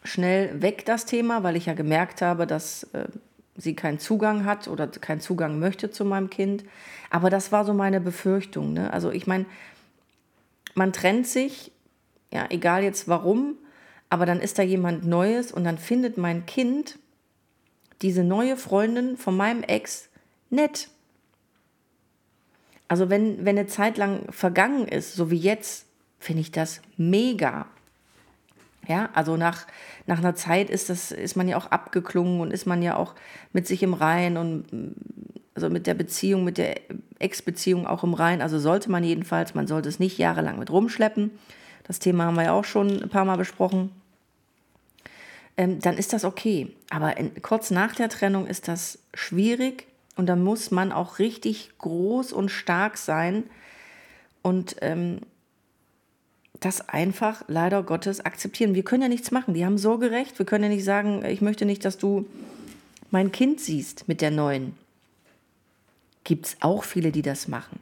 schnell 0.04 0.64
weg, 0.64 0.84
das 0.86 1.06
Thema, 1.06 1.44
weil 1.44 1.56
ich 1.56 1.68
ja 1.68 1.74
gemerkt 1.74 2.24
habe, 2.24 2.48
dass 2.48 2.84
äh, 2.94 3.06
sie 3.62 3.76
keinen 3.76 4.00
Zugang 4.00 4.46
hat 4.46 4.68
oder 4.68 4.88
keinen 4.88 5.22
Zugang 5.22 5.60
möchte 5.60 5.92
zu 5.92 6.06
meinem 6.06 6.30
Kind. 6.30 6.64
Aber 7.10 7.30
das 7.30 7.52
war 7.52 7.66
so 7.66 7.74
meine 7.74 8.02
Befürchtung. 8.02 8.74
Ne? 8.74 8.92
Also 8.92 9.12
ich 9.12 9.28
meine, 9.28 9.46
man 10.76 10.94
trennt 10.94 11.28
sich, 11.28 11.72
ja, 12.32 12.46
egal 12.50 12.84
jetzt 12.84 13.08
warum, 13.08 13.56
aber 14.10 14.26
dann 14.26 14.40
ist 14.40 14.60
da 14.60 14.64
jemand 14.64 15.06
Neues 15.06 15.52
und 15.52 15.64
dann 15.64 15.78
findet 15.78 16.18
mein 16.18 16.46
Kind 16.46 17.00
diese 18.02 18.24
neue 18.24 18.58
Freundin 18.58 19.18
von 19.18 19.38
meinem 19.38 19.64
Ex 19.64 20.10
nett. 20.50 20.90
Also 22.88 23.10
wenn, 23.10 23.46
wenn 23.46 23.58
eine 23.58 23.68
Zeit 23.68 23.98
lang 23.98 24.32
vergangen 24.32 24.88
ist, 24.88 25.14
so 25.14 25.32
wie 25.32 25.38
jetzt, 25.38 25.86
finde 26.20 26.42
ich 26.42 26.52
das 26.52 26.82
mega. 26.98 27.68
Ja, 28.88 29.10
also 29.14 29.38
nach, 29.38 29.68
nach 30.08 30.18
einer 30.18 30.36
Zeit 30.36 30.70
ist, 30.70 30.90
das, 30.90 31.12
ist 31.12 31.36
man 31.36 31.48
ja 31.48 31.58
auch 31.58 31.68
abgeklungen 31.68 32.42
und 32.42 32.52
ist 32.52 32.66
man 32.66 32.82
ja 32.82 32.96
auch 32.96 33.14
mit 33.54 33.68
sich 33.68 33.84
im 33.84 33.94
Rein 33.94 34.38
und 34.38 34.96
also 35.54 35.70
mit 35.70 35.86
der 35.86 35.94
Beziehung, 35.94 36.44
mit 36.44 36.58
der 36.58 36.80
Ex-Beziehung 37.20 37.86
auch 37.86 38.04
im 38.04 38.14
Rein. 38.14 38.42
Also 38.42 38.58
sollte 38.58 38.90
man 38.90 39.04
jedenfalls, 39.04 39.54
man 39.54 39.68
sollte 39.68 39.90
es 39.90 40.00
nicht 40.00 40.18
jahrelang 40.18 40.58
mit 40.58 40.72
rumschleppen. 40.72 41.32
Das 41.84 42.00
Thema 42.00 42.26
haben 42.26 42.36
wir 42.36 42.46
ja 42.46 42.54
auch 42.54 42.66
schon 42.66 43.04
ein 43.04 43.10
paar 43.10 43.26
Mal 43.26 43.38
besprochen. 43.38 43.92
Ähm, 45.58 45.80
dann 45.80 45.98
ist 45.98 46.14
das 46.14 46.26
okay. 46.26 46.74
Aber 46.90 47.18
in, 47.18 47.42
kurz 47.42 47.70
nach 47.70 47.94
der 47.94 48.10
Trennung 48.10 48.48
ist 48.48 48.68
das 48.68 49.00
schwierig 49.14 49.88
und 50.16 50.28
da 50.28 50.36
muss 50.36 50.72
man 50.72 50.92
auch 50.92 51.20
richtig 51.20 51.72
groß 51.78 52.34
und 52.34 52.50
stark 52.50 52.98
sein 52.98 53.44
und 54.42 54.78
ähm, 54.82 55.20
das 56.60 56.88
einfach 56.90 57.44
leider 57.48 57.84
Gottes 57.84 58.24
akzeptieren. 58.24 58.76
Wir 58.76 58.84
können 58.84 59.04
ja 59.04 59.10
nichts 59.10 59.32
machen. 59.32 59.54
Die 59.54 59.66
haben 59.66 59.78
Sorgerecht. 59.78 60.38
Wir 60.38 60.46
können 60.46 60.66
ja 60.66 60.70
nicht 60.70 60.84
sagen, 60.84 61.24
ich 61.26 61.42
möchte 61.42 61.66
nicht, 61.66 61.86
dass 61.86 61.98
du 61.98 62.28
mein 63.10 63.32
Kind 63.32 63.60
siehst 63.60 64.08
mit 64.08 64.22
der 64.22 64.32
neuen. 64.32 64.76
Gibt 66.24 66.46
es 66.46 66.58
auch 66.60 66.84
viele, 66.84 67.12
die 67.12 67.24
das 67.24 67.48
machen. 67.48 67.80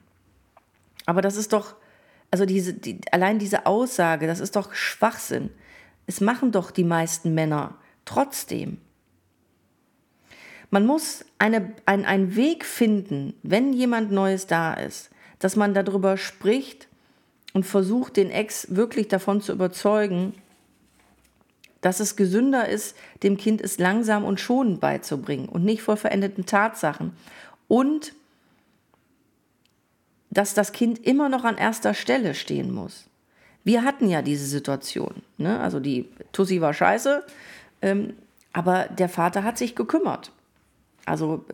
Aber 1.05 1.21
das 1.21 1.35
ist 1.35 1.53
doch, 1.53 1.75
also 2.31 2.45
diese, 2.45 2.73
die, 2.73 3.01
allein 3.11 3.39
diese 3.39 3.65
Aussage, 3.65 4.27
das 4.27 4.39
ist 4.39 4.55
doch 4.55 4.73
Schwachsinn. 4.73 5.49
Es 6.07 6.21
machen 6.21 6.51
doch 6.51 6.71
die 6.71 6.83
meisten 6.83 7.33
Männer 7.33 7.75
trotzdem. 8.05 8.77
Man 10.71 10.85
muss 10.85 11.25
eine, 11.39 11.73
ein, 11.85 12.05
einen 12.05 12.35
Weg 12.35 12.63
finden, 12.63 13.33
wenn 13.43 13.73
jemand 13.73 14.11
Neues 14.11 14.47
da 14.47 14.73
ist, 14.73 15.09
dass 15.39 15.55
man 15.55 15.73
darüber 15.73 16.15
spricht 16.17 16.88
und 17.53 17.65
versucht, 17.65 18.17
den 18.17 18.29
Ex 18.29 18.67
wirklich 18.75 19.07
davon 19.07 19.41
zu 19.41 19.51
überzeugen, 19.51 20.33
dass 21.81 21.99
es 21.99 22.15
gesünder 22.15 22.67
ist, 22.67 22.95
dem 23.23 23.37
Kind 23.37 23.61
es 23.61 23.77
langsam 23.77 24.25
und 24.25 24.39
schonend 24.39 24.79
beizubringen 24.79 25.47
und 25.47 25.63
nicht 25.63 25.81
vor 25.81 25.97
verendeten 25.97 26.45
Tatsachen. 26.45 27.13
Und 27.67 28.13
dass 30.29 30.53
das 30.53 30.71
Kind 30.73 31.05
immer 31.05 31.29
noch 31.29 31.43
an 31.43 31.57
erster 31.57 31.93
Stelle 31.93 32.35
stehen 32.35 32.71
muss. 32.71 33.05
Wir 33.63 33.83
hatten 33.83 34.09
ja 34.09 34.21
diese 34.21 34.45
Situation. 34.45 35.21
Ne? 35.37 35.59
Also 35.59 35.79
die 35.79 36.09
Tussi 36.31 36.61
war 36.61 36.73
scheiße, 36.73 37.23
ähm, 37.81 38.13
aber 38.53 38.85
der 38.85 39.09
Vater 39.09 39.43
hat 39.43 39.57
sich 39.57 39.75
gekümmert. 39.75 40.31
Also, 41.05 41.45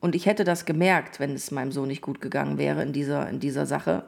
und 0.00 0.14
ich 0.14 0.26
hätte 0.26 0.44
das 0.44 0.64
gemerkt, 0.64 1.20
wenn 1.20 1.34
es 1.34 1.50
meinem 1.50 1.72
Sohn 1.72 1.88
nicht 1.88 2.02
gut 2.02 2.20
gegangen 2.20 2.58
wäre 2.58 2.82
in 2.82 2.92
dieser, 2.92 3.28
in 3.28 3.40
dieser 3.40 3.66
Sache 3.66 4.04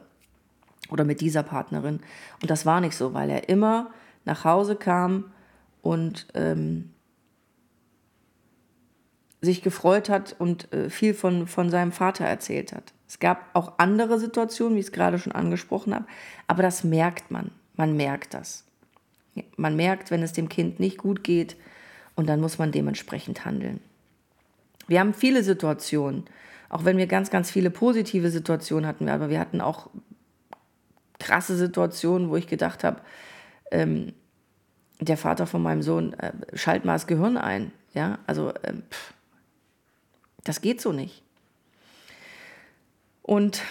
oder 0.91 1.05
mit 1.05 1.21
dieser 1.21 1.43
Partnerin. 1.43 2.01
Und 2.43 2.51
das 2.51 2.67
war 2.67 2.81
nicht 2.81 2.97
so, 2.97 3.15
weil 3.15 3.31
er 3.31 3.49
immer 3.49 3.91
nach 4.25 4.45
Hause 4.45 4.77
kam 4.77 5.33
und 5.83 6.27
ähm, 6.35 6.91
sich 9.41 9.63
gefreut 9.63 10.09
hat 10.09 10.37
und 10.39 10.73
äh, 10.73 10.91
viel 10.91 11.15
von, 11.15 11.47
von 11.47 11.71
seinem 11.71 11.93
Vater 11.93 12.25
erzählt 12.25 12.73
hat. 12.73 12.93
Es 13.09 13.19
gab 13.19 13.49
auch 13.55 13.75
andere 13.79 14.21
Situationen, 14.21 14.77
wie 14.77 14.81
ich 14.81 14.87
es 14.87 14.93
gerade 14.93 15.19
schon 15.19 15.33
angesprochen 15.33 15.95
habe, 15.95 16.05
aber 16.47 16.63
das 16.63 16.85
merkt 16.85 17.31
man. 17.31 17.51
Man 17.75 17.97
merkt 17.97 18.35
das. 18.35 18.65
Man 19.57 19.77
merkt, 19.77 20.11
wenn 20.11 20.23
es 20.23 20.33
dem 20.33 20.49
Kind 20.49 20.81
nicht 20.81 20.99
gut 20.99 21.25
geht 21.25 21.57
und 22.15 22.29
dann 22.29 22.41
muss 22.41 22.59
man 22.59 22.73
dementsprechend 22.73 23.45
handeln. 23.45 23.81
Wir 24.87 25.01
haben 25.01 25.15
viele 25.15 25.43
Situationen, 25.43 26.25
auch 26.69 26.85
wenn 26.85 26.99
wir 26.99 27.07
ganz, 27.07 27.31
ganz 27.31 27.51
viele 27.51 27.71
positive 27.71 28.31
Situationen 28.31 28.87
hatten, 28.87 29.09
aber 29.09 29.31
wir 29.31 29.41
hatten 29.41 29.61
auch 29.61 29.89
krasse 31.21 31.57
Situationen, 31.57 32.31
wo 32.31 32.37
ich 32.37 32.49
gedacht 32.49 32.83
habe, 32.83 33.01
ähm, 33.71 34.13
der 35.01 35.17
Vater 35.17 35.47
von 35.47 35.63
meinem 35.63 35.83
Sohn, 35.83 36.13
äh, 36.15 36.33
schalt 36.55 36.85
mal 36.85 36.95
das 36.95 37.07
Gehirn 37.07 37.37
ein. 37.37 37.73
Ja, 37.95 38.19
also 38.27 38.53
ähm, 38.65 38.83
pff, 38.91 39.15
das 40.45 40.61
geht 40.61 40.81
so 40.81 40.93
nicht. 40.93 41.23
Und 43.23 43.63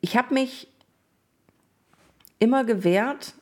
ich 0.00 0.16
habe 0.16 0.34
mich 0.34 0.68
immer 2.38 2.64
gewehrt, 2.64 3.34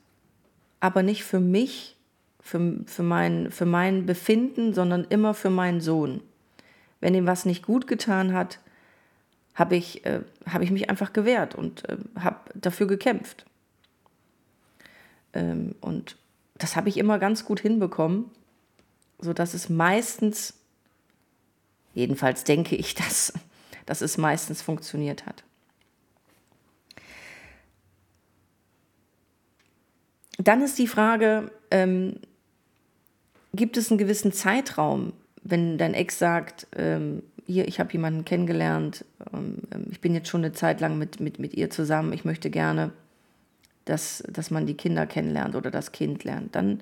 aber 0.81 1.03
nicht 1.03 1.25
für 1.25 1.41
mich, 1.41 1.97
für, 2.41 2.81
für, 2.87 3.03
mein, 3.03 3.51
für 3.51 3.67
mein 3.67 4.07
Befinden, 4.07 4.73
sondern 4.73 5.05
immer 5.05 5.35
für 5.35 5.51
meinen 5.51 5.81
Sohn. 5.81 6.23
Wenn 7.01 7.15
ihm 7.15 7.27
was 7.27 7.45
nicht 7.45 7.65
gut 7.65 7.87
getan 7.87 8.33
hat, 8.33 8.61
habe 9.57 9.75
ich, 9.75 10.05
äh, 10.05 10.21
hab 10.47 10.63
ich 10.63 10.71
mich 10.71 10.89
einfach 10.91 11.13
gewehrt 11.13 11.55
und 11.55 11.89
äh, 11.89 11.97
habe 12.21 12.39
dafür 12.55 12.87
gekämpft. 12.87 13.47
Ähm, 15.33 15.75
und 15.81 16.17
das 16.59 16.77
habe 16.77 16.91
ich 16.91 16.99
immer 16.99 17.19
ganz 17.19 17.45
gut 17.45 17.61
hinbekommen, 17.61 18.31
sodass 19.19 19.55
es 19.55 19.69
meistens, 19.71 20.55
jedenfalls 21.95 22.45
denke 22.45 22.77
ich, 22.77 22.95
dass, 22.95 23.33
dass 23.87 24.03
es 24.03 24.19
meistens 24.19 24.63
funktioniert 24.63 25.27
hat. 25.27 25.43
Dann 30.39 30.61
ist 30.61 30.79
die 30.79 30.87
Frage, 30.87 31.51
ähm, 31.71 32.21
gibt 33.55 33.79
es 33.79 33.91
einen 33.91 33.97
gewissen 33.97 34.33
Zeitraum, 34.33 35.15
wenn 35.51 35.79
dein 35.79 35.95
Ex 35.95 36.19
sagt, 36.19 36.67
ähm, 36.77 37.23
hier, 37.47 37.69
ich 37.69 37.79
habe 37.79 37.93
jemanden 37.93 38.25
kennengelernt, 38.25 39.05
ähm, 39.33 39.59
ich 39.91 40.01
bin 40.01 40.15
jetzt 40.15 40.29
schon 40.29 40.45
eine 40.45 40.53
Zeit 40.53 40.81
lang 40.81 40.99
mit, 40.99 41.21
mit, 41.21 41.39
mit 41.39 41.55
ihr 41.55 41.71
zusammen, 41.71 42.13
ich 42.13 42.25
möchte 42.25 42.51
gerne, 42.51 42.93
dass, 43.85 44.25
dass 44.29 44.51
man 44.51 44.67
die 44.67 44.77
Kinder 44.77 45.07
kennenlernt 45.07 45.55
oder 45.55 45.71
das 45.71 45.93
Kind 45.93 46.25
lernt, 46.25 46.55
dann 46.57 46.81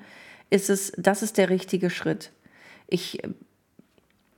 ist 0.50 0.70
es, 0.70 0.92
das 0.96 1.22
ist 1.22 1.36
der 1.36 1.50
richtige 1.50 1.90
Schritt. 1.90 2.30
Ich 2.88 3.22
äh, 3.22 3.28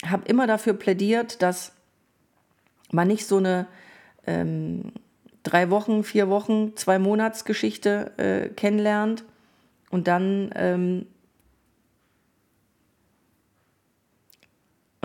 habe 0.05 0.27
immer 0.27 0.47
dafür 0.47 0.75
plädiert, 0.75 1.43
dass 1.43 1.73
man 2.91 3.09
nicht 3.09 3.27
so 3.27 3.39
eine 3.39 3.67
ähm, 4.27 4.93
drei 5.43 5.71
Wochen, 5.71 6.03
vier 6.03 6.29
Wochen, 6.29 6.77
zwei 6.77 6.99
Monatsgeschichte 6.99 8.13
äh, 8.17 8.49
kennenlernt 8.49 9.25
und 9.91 10.09
dann 10.09 10.51
ähm, 10.55 11.07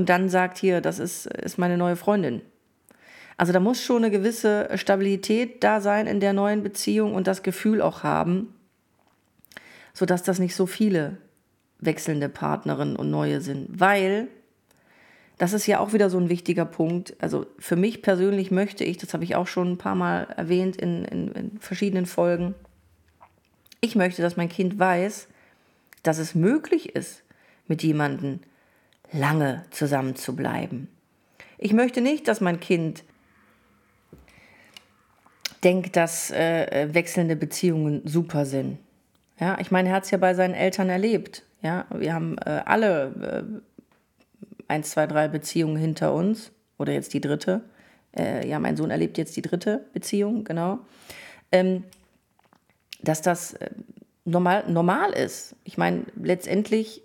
und 0.01 0.09
dann 0.09 0.29
sagt 0.29 0.57
hier, 0.57 0.81
das 0.81 0.97
ist, 0.97 1.27
ist 1.27 1.59
meine 1.59 1.77
neue 1.77 1.95
Freundin. 1.95 2.41
Also 3.37 3.53
da 3.53 3.59
muss 3.59 3.83
schon 3.83 3.97
eine 3.97 4.09
gewisse 4.09 4.67
Stabilität 4.73 5.63
da 5.63 5.79
sein 5.79 6.07
in 6.07 6.19
der 6.19 6.33
neuen 6.33 6.63
Beziehung 6.63 7.13
und 7.13 7.27
das 7.27 7.43
Gefühl 7.43 7.83
auch 7.83 8.01
haben, 8.01 8.55
sodass 9.93 10.23
das 10.23 10.39
nicht 10.39 10.55
so 10.55 10.65
viele 10.65 11.17
wechselnde 11.77 12.29
Partnerinnen 12.29 12.95
und 12.95 13.11
neue 13.11 13.41
sind. 13.41 13.79
Weil, 13.79 14.27
das 15.37 15.53
ist 15.53 15.67
ja 15.67 15.77
auch 15.77 15.93
wieder 15.93 16.09
so 16.09 16.17
ein 16.17 16.29
wichtiger 16.29 16.65
Punkt, 16.65 17.13
also 17.19 17.45
für 17.59 17.75
mich 17.75 18.01
persönlich 18.01 18.49
möchte 18.49 18.83
ich, 18.83 18.97
das 18.97 19.13
habe 19.13 19.23
ich 19.23 19.35
auch 19.35 19.45
schon 19.45 19.73
ein 19.73 19.77
paar 19.77 19.93
Mal 19.93 20.23
erwähnt 20.35 20.77
in, 20.77 21.05
in, 21.05 21.27
in 21.33 21.59
verschiedenen 21.59 22.07
Folgen, 22.07 22.55
ich 23.81 23.95
möchte, 23.95 24.23
dass 24.23 24.35
mein 24.35 24.49
Kind 24.49 24.79
weiß, 24.79 25.27
dass 26.01 26.17
es 26.17 26.33
möglich 26.33 26.95
ist, 26.95 27.21
mit 27.67 27.83
jemandem 27.83 28.39
lange 29.11 29.65
zusammen 29.71 30.15
zu 30.15 30.35
bleiben. 30.35 30.87
Ich 31.57 31.73
möchte 31.73 32.01
nicht, 32.01 32.27
dass 32.27 32.41
mein 32.41 32.59
Kind 32.59 33.03
denkt, 35.63 35.95
dass 35.95 36.31
äh, 36.31 36.89
wechselnde 36.93 37.35
Beziehungen 37.35 38.01
super 38.05 38.45
sind. 38.45 38.79
Ja, 39.39 39.57
ich 39.59 39.71
meine, 39.71 39.89
er 39.89 39.95
hat 39.95 40.05
es 40.05 40.11
ja 40.11 40.17
bei 40.17 40.33
seinen 40.33 40.53
Eltern 40.53 40.89
erlebt. 40.89 41.43
Ja, 41.61 41.85
wir 41.93 42.13
haben 42.13 42.37
äh, 42.39 42.61
alle 42.65 43.61
äh, 44.67 44.71
eins, 44.71 44.91
zwei, 44.91 45.05
drei 45.07 45.27
Beziehungen 45.27 45.77
hinter 45.77 46.13
uns 46.13 46.51
oder 46.77 46.93
jetzt 46.93 47.13
die 47.13 47.21
dritte. 47.21 47.61
Äh, 48.17 48.47
ja, 48.47 48.59
mein 48.59 48.77
Sohn 48.77 48.91
erlebt 48.91 49.17
jetzt 49.17 49.35
die 49.35 49.41
dritte 49.41 49.85
Beziehung, 49.93 50.43
genau. 50.43 50.79
Ähm, 51.51 51.83
dass 53.01 53.21
das 53.21 53.53
äh, 53.53 53.69
normal, 54.25 54.63
normal 54.67 55.11
ist. 55.11 55.55
Ich 55.63 55.77
meine, 55.77 56.05
letztendlich 56.15 57.03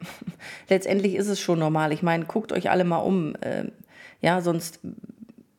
letztendlich 0.68 1.14
ist 1.14 1.28
es 1.28 1.40
schon 1.40 1.58
normal. 1.58 1.92
Ich 1.92 2.02
meine, 2.02 2.24
guckt 2.24 2.52
euch 2.52 2.70
alle 2.70 2.84
mal 2.84 2.98
um. 2.98 3.34
Äh, 3.36 3.66
ja, 4.20 4.40
sonst 4.40 4.80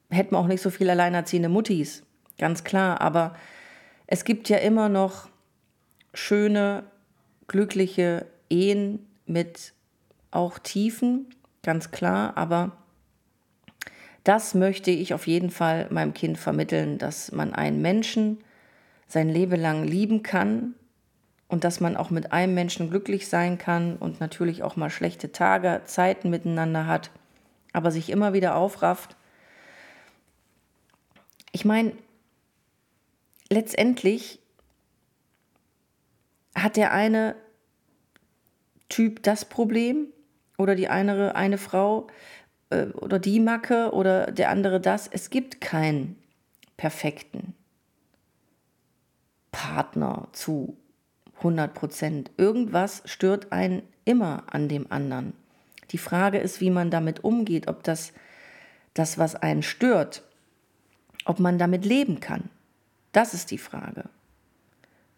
hätten 0.10 0.32
wir 0.32 0.40
auch 0.40 0.48
nicht 0.48 0.62
so 0.62 0.70
viele 0.70 0.92
alleinerziehende 0.92 1.50
Muttis. 1.50 2.04
Ganz 2.38 2.64
klar. 2.64 3.02
Aber 3.02 3.36
es 4.08 4.24
gibt 4.24 4.50
ja 4.50 4.58
immer 4.58 4.90
noch 4.90 5.30
schöne, 6.14 6.84
glückliche 7.48 8.26
Ehen 8.50 9.06
mit 9.26 9.74
auch 10.32 10.60
Tiefen, 10.60 11.28
ganz 11.64 11.92
klar. 11.92 12.38
Aber 12.38 12.72
das 14.24 14.54
möchte 14.54 14.92
ich 14.92 15.14
auf 15.14 15.28
jeden 15.28 15.50
Fall 15.50 15.88
meinem 15.90 16.14
Kind 16.14 16.38
vermitteln, 16.38 16.98
dass 16.98 17.32
man 17.32 17.54
einen 17.54 17.82
Menschen 17.82 18.40
sein 19.08 19.30
Leben 19.30 19.60
lang 19.60 19.84
lieben 19.84 20.24
kann, 20.24 20.76
und 21.50 21.64
dass 21.64 21.80
man 21.80 21.98
auch 21.98 22.12
mit 22.12 22.32
einem 22.32 22.54
Menschen 22.54 22.90
glücklich 22.90 23.28
sein 23.28 23.58
kann 23.58 23.98
und 23.98 24.22
natürlich 24.22 24.64
auch 24.64 24.76
mal 24.76 24.90
schlechte 24.90 25.32
Tage, 25.32 25.82
Zeiten 25.84 26.30
miteinander 26.30 26.86
hat, 26.86 27.12
aber 27.74 27.92
sich 27.92 28.10
immer 28.10 28.34
wieder 28.34 28.56
aufrafft. 28.56 29.18
Ich 31.52 31.66
meine, 31.66 31.94
letztendlich 33.50 34.40
hat 36.56 36.78
der 36.78 36.94
eine 36.94 37.36
Typ 38.88 39.24
das 39.24 39.46
Problem 39.46 40.08
oder 40.58 40.76
die 40.76 40.88
eine, 40.88 41.36
eine 41.36 41.58
Frau 41.58 42.08
äh, 42.70 42.88
oder 42.88 43.18
die 43.18 43.40
Macke 43.40 43.92
oder 43.92 44.32
der 44.32 44.50
andere 44.50 44.80
das. 44.80 45.08
Es 45.08 45.32
gibt 45.32 45.62
keinen 45.62 46.16
perfekten 46.78 47.56
Partner 49.52 50.28
zu 50.32 50.78
100 51.40 51.74
Prozent. 51.74 52.32
Irgendwas 52.38 53.02
stört 53.06 53.52
einen 53.52 53.84
immer 54.06 54.44
an 54.52 54.68
dem 54.70 54.92
anderen. 54.92 55.34
Die 55.92 55.98
Frage 55.98 56.38
ist, 56.38 56.62
wie 56.62 56.70
man 56.70 56.92
damit 56.92 57.24
umgeht, 57.24 57.68
ob 57.68 57.84
das, 57.84 58.14
das, 58.94 59.18
was 59.18 59.36
einen 59.36 59.64
stört, 59.64 60.24
ob 61.26 61.40
man 61.40 61.58
damit 61.58 61.86
leben 61.86 62.20
kann. 62.20 62.50
Das 63.12 63.34
ist 63.34 63.52
die 63.52 63.58
Frage. 63.58 64.06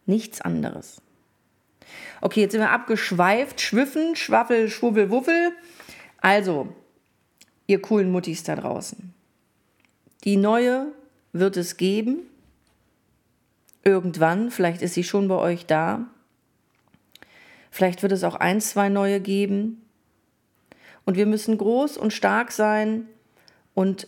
Nichts 0.06 0.42
anderes. 0.42 1.02
Okay, 2.22 2.42
jetzt 2.42 2.52
sind 2.54 2.62
wir 2.62 2.72
abgeschweift. 2.72 3.60
Schwiffen, 3.60 4.16
Schwaffel, 4.16 4.70
Schwubbel, 4.70 5.10
Wuffel. 5.10 5.52
Also, 6.22 6.74
ihr 7.68 7.82
coolen 7.82 8.12
Muttis 8.12 8.44
da 8.44 8.56
draußen. 8.56 9.14
Die 10.24 10.38
neue 10.38 10.88
wird 11.34 11.58
es 11.58 11.78
geben. 11.78 12.20
Irgendwann, 13.84 14.52
vielleicht 14.52 14.82
ist 14.82 14.94
sie 14.94 15.04
schon 15.04 15.28
bei 15.28 15.36
euch 15.36 15.65
da. 15.65 16.08
Vielleicht 17.72 18.04
wird 18.04 18.12
es 18.12 18.24
auch 18.24 18.36
ein, 18.36 18.62
zwei 18.62 18.89
neue 18.89 19.20
geben. 19.20 19.82
Und 21.06 21.15
wir 21.15 21.26
müssen 21.26 21.58
groß 21.58 21.98
und 21.98 22.12
stark 22.12 22.52
sein 22.52 23.08
und 23.74 24.08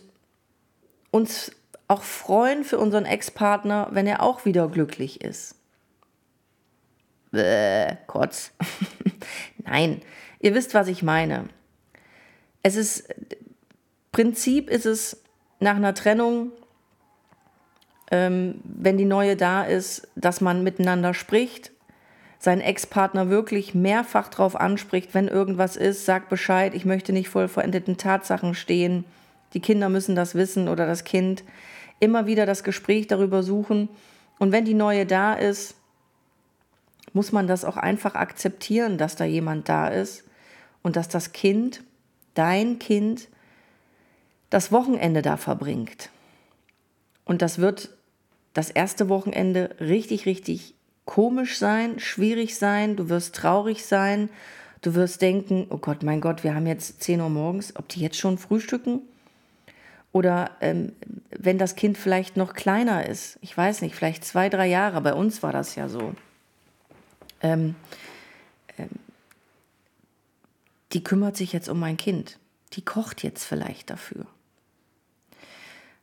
uns 1.10 1.52
auch 1.88 2.02
freuen 2.02 2.64
für 2.64 2.78
unseren 2.78 3.04
Ex-Partner, 3.04 3.88
wenn 3.90 4.06
er 4.06 4.22
auch 4.22 4.44
wieder 4.44 4.68
glücklich 4.68 5.22
ist. 5.22 5.56
Bäh, 7.30 7.96
Kotz. 8.06 8.52
Nein, 9.64 10.02
ihr 10.40 10.54
wisst, 10.54 10.74
was 10.74 10.88
ich 10.88 11.02
meine. 11.02 11.48
Es 12.62 12.76
ist, 12.76 13.12
Prinzip 14.12 14.70
ist 14.70 14.86
es 14.86 15.22
nach 15.58 15.76
einer 15.76 15.94
Trennung 15.94 16.52
ähm, 18.14 18.60
wenn 18.62 18.96
die 18.96 19.06
neue 19.06 19.34
da 19.34 19.64
ist, 19.64 20.06
dass 20.14 20.40
man 20.40 20.62
miteinander 20.62 21.14
spricht, 21.14 21.72
seinen 22.38 22.60
Ex-Partner 22.60 23.28
wirklich 23.28 23.74
mehrfach 23.74 24.28
darauf 24.28 24.54
anspricht, 24.54 25.14
wenn 25.14 25.26
irgendwas 25.26 25.74
ist, 25.74 26.04
sagt 26.04 26.28
Bescheid, 26.28 26.74
ich 26.76 26.84
möchte 26.84 27.12
nicht 27.12 27.28
voll 27.28 27.48
verendeten 27.48 27.96
Tatsachen 27.96 28.54
stehen, 28.54 29.04
die 29.52 29.58
Kinder 29.58 29.88
müssen 29.88 30.14
das 30.14 30.36
wissen 30.36 30.68
oder 30.68 30.86
das 30.86 31.02
Kind, 31.02 31.42
immer 31.98 32.26
wieder 32.26 32.46
das 32.46 32.62
Gespräch 32.62 33.08
darüber 33.08 33.42
suchen 33.42 33.88
und 34.38 34.52
wenn 34.52 34.64
die 34.64 34.74
neue 34.74 35.06
da 35.06 35.34
ist, 35.34 35.74
muss 37.14 37.32
man 37.32 37.48
das 37.48 37.64
auch 37.64 37.76
einfach 37.76 38.14
akzeptieren, 38.14 38.96
dass 38.96 39.16
da 39.16 39.24
jemand 39.24 39.68
da 39.68 39.88
ist 39.88 40.22
und 40.82 40.94
dass 40.94 41.08
das 41.08 41.32
Kind, 41.32 41.82
dein 42.34 42.78
Kind, 42.78 43.26
das 44.50 44.70
Wochenende 44.70 45.20
da 45.20 45.36
verbringt. 45.36 46.10
Und 47.24 47.42
das 47.42 47.58
wird 47.58 47.90
das 48.54 48.70
erste 48.70 49.08
Wochenende 49.08 49.76
richtig, 49.80 50.26
richtig 50.26 50.74
komisch 51.04 51.58
sein, 51.58 51.98
schwierig 51.98 52.56
sein, 52.56 52.96
du 52.96 53.08
wirst 53.10 53.34
traurig 53.34 53.84
sein, 53.84 54.30
du 54.80 54.94
wirst 54.94 55.20
denken, 55.20 55.66
oh 55.70 55.78
Gott, 55.78 56.02
mein 56.02 56.20
Gott, 56.20 56.44
wir 56.44 56.54
haben 56.54 56.66
jetzt 56.66 57.02
10 57.02 57.20
Uhr 57.20 57.28
morgens, 57.28 57.76
ob 57.76 57.88
die 57.88 58.00
jetzt 58.00 58.16
schon 58.16 58.38
frühstücken? 58.38 59.02
Oder 60.12 60.52
ähm, 60.60 60.92
wenn 61.30 61.58
das 61.58 61.74
Kind 61.74 61.98
vielleicht 61.98 62.36
noch 62.36 62.54
kleiner 62.54 63.06
ist, 63.06 63.36
ich 63.40 63.56
weiß 63.56 63.82
nicht, 63.82 63.96
vielleicht 63.96 64.24
zwei, 64.24 64.48
drei 64.48 64.68
Jahre, 64.68 65.00
bei 65.00 65.12
uns 65.12 65.42
war 65.42 65.52
das 65.52 65.74
ja 65.74 65.88
so. 65.88 66.14
Ähm, 67.42 67.74
ähm, 68.78 68.90
die 70.92 71.02
kümmert 71.02 71.36
sich 71.36 71.52
jetzt 71.52 71.68
um 71.68 71.80
mein 71.80 71.96
Kind. 71.96 72.38
Die 72.74 72.82
kocht 72.82 73.24
jetzt 73.24 73.44
vielleicht 73.44 73.90
dafür. 73.90 74.26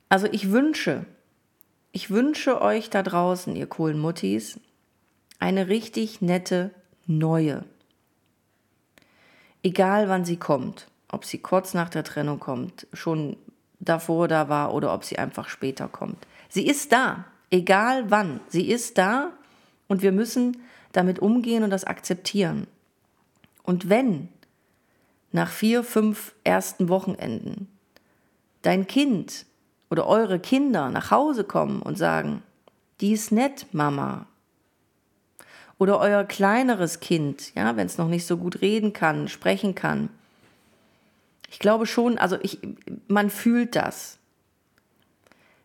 Also 0.10 0.28
ich 0.30 0.52
wünsche, 0.52 1.06
ich 1.92 2.10
wünsche 2.10 2.62
euch 2.62 2.90
da 2.90 3.04
draußen, 3.04 3.56
ihr 3.56 3.68
coolen 3.68 4.00
Muttis, 4.00 4.60
eine 5.40 5.68
richtig 5.68 6.22
nette 6.22 6.72
neue. 7.06 7.66
Egal 9.64 10.10
wann 10.10 10.26
sie 10.26 10.38
kommt, 10.38 10.88
ob 11.10 11.26
sie 11.26 11.40
kurz 11.40 11.74
nach 11.74 11.90
der 11.90 12.04
Trennung 12.04 12.40
kommt, 12.40 12.88
schon 12.94 13.38
davor 13.80 14.28
da 14.28 14.50
war 14.50 14.74
oder 14.74 14.94
ob 14.94 15.04
sie 15.04 15.18
einfach 15.18 15.50
später 15.50 15.88
kommt. 15.88 16.26
Sie 16.50 16.66
ist 16.66 16.92
da, 16.92 17.26
egal 17.50 18.10
wann. 18.10 18.40
Sie 18.48 18.70
ist 18.70 18.98
da 18.98 19.32
und 19.88 20.02
wir 20.02 20.12
müssen 20.12 20.58
damit 20.92 21.20
umgehen 21.20 21.64
und 21.64 21.70
das 21.70 21.84
akzeptieren. 21.84 22.68
Und 23.64 23.90
wenn 23.90 24.30
nach 25.32 25.50
vier, 25.50 25.84
fünf 25.84 26.34
ersten 26.44 26.90
Wochenenden 26.90 27.68
dein 28.62 28.88
Kind 28.88 29.46
oder 29.92 30.08
eure 30.08 30.40
Kinder 30.40 30.90
nach 30.90 31.12
Hause 31.12 31.44
kommen 31.44 31.82
und 31.82 31.98
sagen, 31.98 32.42
die 33.02 33.12
ist 33.12 33.32
nett, 33.32 33.68
Mama. 33.74 34.26
Oder 35.78 36.00
euer 36.00 36.24
kleineres 36.24 37.02
Kind, 37.02 37.54
ja, 37.56 37.76
wenn 37.76 37.88
es 37.88 37.98
noch 37.98 38.08
nicht 38.08 38.26
so 38.26 38.38
gut 38.38 38.62
reden 38.62 38.94
kann, 38.94 39.28
sprechen 39.28 39.76
kann. 39.76 40.10
ich 41.50 41.60
glaube 41.60 41.86
schon, 41.86 42.18
also 42.18 42.38
ich, 42.42 42.60
man 43.08 43.30
fühlt 43.30 43.76
das. 43.76 44.18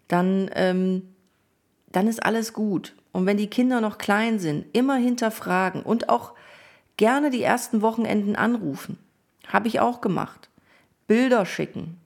Dann, 0.09 0.51
ähm, 0.55 1.03
dann 1.93 2.09
ist 2.09 2.25
alles 2.25 2.53
gut. 2.53 2.97
Und 3.13 3.27
wenn 3.27 3.37
die 3.37 3.49
Kinder 3.49 3.81
noch 3.81 3.99
klein 3.99 4.41
sind, 4.41 4.67
immer 4.73 4.97
hinterfragen 4.97 5.83
und 5.83 6.09
auch 6.09 6.33
gerne 6.97 7.31
die 7.31 7.43
ersten 7.43 7.81
Wochenenden 7.83 8.35
anrufen. 8.35 8.99
Habe 9.47 9.69
ich 9.69 9.79
auch 9.79 10.01
gemacht. 10.01 10.49
Bilder 11.07 11.47
schicken, 11.47 12.01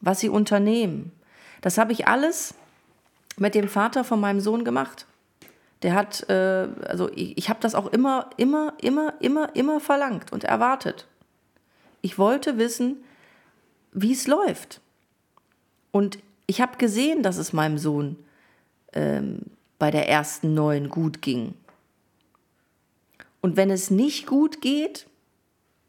was 0.00 0.20
sie 0.20 0.30
unternehmen. 0.30 1.12
Das 1.60 1.78
habe 1.78 1.92
ich 1.92 2.06
alles 2.06 2.54
mit 3.36 3.54
dem 3.54 3.68
Vater 3.68 4.04
von 4.04 4.20
meinem 4.20 4.40
Sohn 4.40 4.64
gemacht. 4.64 5.06
Der 5.82 5.94
hat, 5.94 6.28
äh, 6.28 6.68
also 6.86 7.10
ich, 7.14 7.38
ich 7.38 7.48
habe 7.48 7.60
das 7.60 7.74
auch 7.74 7.86
immer, 7.86 8.30
immer, 8.36 8.74
immer, 8.80 9.14
immer, 9.20 9.54
immer 9.54 9.80
verlangt 9.80 10.32
und 10.32 10.44
erwartet. 10.44 11.06
Ich 12.00 12.18
wollte 12.18 12.58
wissen, 12.58 12.96
wie 13.92 14.12
es 14.12 14.26
läuft. 14.26 14.80
Und 15.92 16.18
ich 16.46 16.60
habe 16.60 16.78
gesehen, 16.78 17.22
dass 17.22 17.36
es 17.36 17.52
meinem 17.52 17.78
Sohn 17.78 18.16
ähm, 18.92 19.42
bei 19.78 19.90
der 19.90 20.08
ersten 20.08 20.54
neuen 20.54 20.88
gut 20.88 21.22
ging. 21.22 21.54
Und 23.40 23.56
wenn 23.56 23.70
es 23.70 23.90
nicht 23.90 24.26
gut 24.26 24.60
geht, 24.60 25.06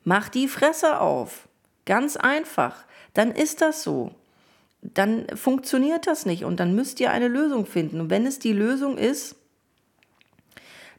mach 0.04 0.30
die 0.30 0.48
Fresse 0.48 1.00
auf. 1.00 1.48
Ganz 1.86 2.16
einfach. 2.16 2.86
Dann 3.14 3.32
ist 3.32 3.62
das 3.62 3.84
so. 3.84 4.12
Dann 4.82 5.28
funktioniert 5.36 6.08
das 6.08 6.26
nicht 6.26 6.46
und 6.46 6.60
dann 6.60 6.74
müsst 6.74 7.00
ihr 7.00 7.12
eine 7.12 7.28
Lösung 7.28 7.65
finden. 7.65 8.00
Und 8.00 8.10
wenn 8.10 8.26
es 8.26 8.39
die 8.39 8.54
Lösung 8.54 8.98
ist, 8.98 9.36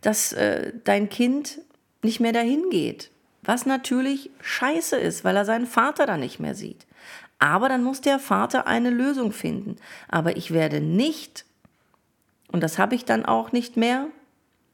dass 0.00 0.32
äh, 0.32 0.72
dein 0.84 1.08
Kind 1.08 1.60
nicht 2.02 2.20
mehr 2.20 2.32
dahin 2.32 2.70
geht, 2.70 3.10
was 3.42 3.66
natürlich 3.66 4.30
scheiße 4.40 4.96
ist, 4.96 5.24
weil 5.24 5.36
er 5.36 5.44
seinen 5.44 5.66
Vater 5.66 6.06
dann 6.06 6.20
nicht 6.20 6.40
mehr 6.40 6.54
sieht. 6.54 6.86
Aber 7.38 7.68
dann 7.68 7.82
muss 7.82 8.02
der 8.02 8.18
Vater 8.18 8.66
eine 8.66 8.90
Lösung 8.90 9.32
finden. 9.32 9.76
Aber 10.08 10.36
ich 10.36 10.52
werde 10.52 10.80
nicht, 10.80 11.46
und 12.52 12.62
das 12.62 12.78
habe 12.78 12.94
ich 12.94 13.06
dann 13.06 13.24
auch 13.24 13.52
nicht 13.52 13.76
mehr, 13.76 14.06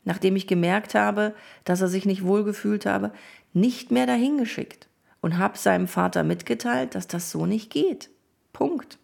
nachdem 0.05 0.37
ich 0.37 0.47
gemerkt 0.47 0.95
habe, 0.95 1.35
dass 1.65 1.81
er 1.81 1.89
sich 1.89 2.07
nicht 2.07 2.25
wohlgefühlt 2.25 2.87
habe, 2.87 3.13
nicht 3.53 3.91
mehr 3.91 4.07
dahin 4.07 4.37
geschickt 4.37 4.89
und 5.21 5.39
habe 5.39 5.59
seinem 5.59 5.89
Vater 5.89 6.25
mitgeteilt, 6.25 6.95
dass 6.95 7.07
das 7.07 7.31
so 7.31 7.47
nicht 7.47 7.71
geht. 7.71 8.11
Punkt. 8.57 8.97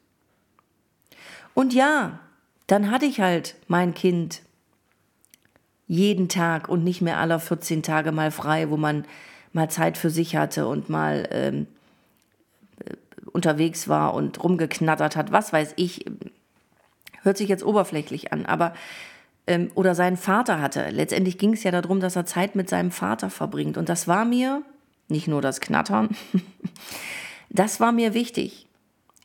Und 1.52 1.74
ja, 1.74 2.20
dann 2.66 2.90
hatte 2.90 3.04
ich 3.04 3.20
halt 3.20 3.54
mein 3.68 3.92
Kind 3.92 4.40
jeden 5.86 6.30
Tag 6.30 6.70
und 6.70 6.84
nicht 6.84 7.02
mehr 7.02 7.18
alle 7.18 7.38
14 7.38 7.82
Tage 7.82 8.12
mal 8.12 8.30
frei, 8.30 8.70
wo 8.70 8.78
man 8.78 9.04
mal 9.52 9.68
Zeit 9.68 9.98
für 9.98 10.08
sich 10.08 10.36
hatte 10.36 10.66
und 10.66 10.88
mal 10.88 11.28
ähm, 11.30 11.66
äh, 12.82 12.94
unterwegs 13.32 13.88
war 13.88 14.14
und 14.14 14.42
rumgeknattert 14.42 15.16
hat, 15.16 15.32
was 15.32 15.52
weiß 15.52 15.74
ich. 15.76 16.06
Hört 17.20 17.36
sich 17.36 17.50
jetzt 17.50 17.64
oberflächlich 17.64 18.32
an, 18.32 18.46
aber 18.46 18.72
ähm, 19.46 19.70
oder 19.74 19.94
seinen 19.94 20.16
Vater 20.16 20.62
hatte. 20.62 20.88
Letztendlich 20.88 21.36
ging 21.36 21.52
es 21.52 21.62
ja 21.62 21.72
darum, 21.72 22.00
dass 22.00 22.16
er 22.16 22.24
Zeit 22.24 22.56
mit 22.56 22.70
seinem 22.70 22.90
Vater 22.90 23.28
verbringt. 23.28 23.76
Und 23.76 23.90
das 23.90 24.08
war 24.08 24.24
mir, 24.24 24.62
nicht 25.08 25.28
nur 25.28 25.42
das 25.42 25.60
Knattern, 25.60 26.16
das 27.50 27.80
war 27.80 27.92
mir 27.92 28.14
wichtig. 28.14 28.66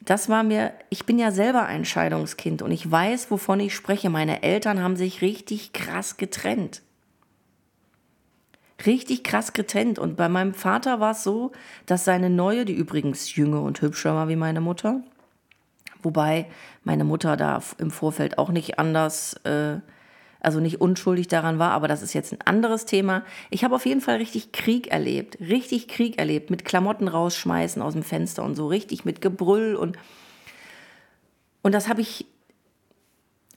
Das 0.07 0.29
war 0.29 0.43
mir, 0.43 0.71
ich 0.89 1.05
bin 1.05 1.19
ja 1.19 1.31
selber 1.31 1.65
ein 1.65 1.83
Scheidungskind 1.83 2.61
und 2.61 2.71
ich 2.71 2.89
weiß, 2.89 3.29
wovon 3.29 3.59
ich 3.59 3.75
spreche. 3.75 4.09
Meine 4.09 4.41
Eltern 4.41 4.81
haben 4.81 4.95
sich 4.95 5.21
richtig 5.21 5.73
krass 5.73 6.15
getrennt. 6.15 6.81
Richtig 8.85 9.25
krass 9.25 9.51
getrennt. 9.51 9.99
Und 9.99 10.15
bei 10.15 10.29
meinem 10.29 10.53
Vater 10.53 11.01
war 11.01 11.11
es 11.11 11.23
so, 11.23 11.51
dass 11.87 12.05
seine 12.05 12.29
neue, 12.29 12.63
die 12.63 12.73
übrigens 12.73 13.35
jünger 13.35 13.61
und 13.61 13.81
hübscher 13.81 14.15
war 14.15 14.29
wie 14.29 14.37
meine 14.37 14.61
Mutter, 14.61 15.01
wobei 16.01 16.45
meine 16.85 17.03
Mutter 17.03 17.35
da 17.35 17.61
im 17.77 17.91
Vorfeld 17.91 18.37
auch 18.37 18.49
nicht 18.49 18.79
anders 18.79 19.33
äh, 19.43 19.79
also 20.47 20.61
nicht 20.61 20.79
unschuldig 20.79 21.27
daran 21.27 21.59
war, 21.59 21.71
aber 21.71 21.89
das 21.89 22.01
ist 22.01 22.13
jetzt 22.13 22.31
ein 22.31 22.39
anderes 22.45 22.85
Thema. 22.85 23.25
Ich 23.49 23.65
habe 23.65 23.75
auf 23.75 23.85
jeden 23.85 23.99
Fall 23.99 24.15
richtig 24.15 24.53
Krieg 24.53 24.87
erlebt, 24.87 25.37
richtig 25.41 25.89
Krieg 25.89 26.17
erlebt, 26.17 26.49
mit 26.49 26.63
Klamotten 26.63 27.09
rausschmeißen 27.09 27.81
aus 27.81 27.91
dem 27.91 28.03
Fenster 28.03 28.43
und 28.43 28.55
so, 28.55 28.67
richtig 28.67 29.03
mit 29.03 29.19
Gebrüll 29.19 29.75
und 29.75 29.97
und 31.63 31.73
das 31.73 31.89
habe 31.89 31.99
ich 31.99 32.25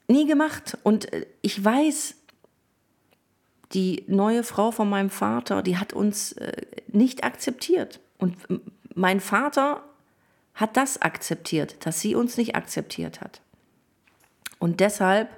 nie 0.09 0.27
gemacht 0.27 0.79
und 0.83 1.13
äh, 1.13 1.27
ich 1.43 1.65
weiß, 1.65 2.17
die 3.71 4.03
neue 4.09 4.43
Frau 4.43 4.73
von 4.73 4.91
meinem 4.91 5.11
Vater, 5.11 5.63
die 5.63 5.79
hat 5.79 5.93
uns 5.93 6.33
äh, 6.33 6.61
nicht 6.89 7.23
akzeptiert 7.23 8.01
und 8.19 8.37
mein 8.97 9.21
Vater 9.21 9.85
hat 10.55 10.77
das 10.77 11.01
akzeptiert, 11.01 11.87
dass 11.87 12.01
sie 12.01 12.17
uns 12.17 12.37
nicht 12.37 12.57
akzeptiert 12.57 13.21
hat. 13.21 13.43
Und 14.59 14.81
deshalb 14.81 15.29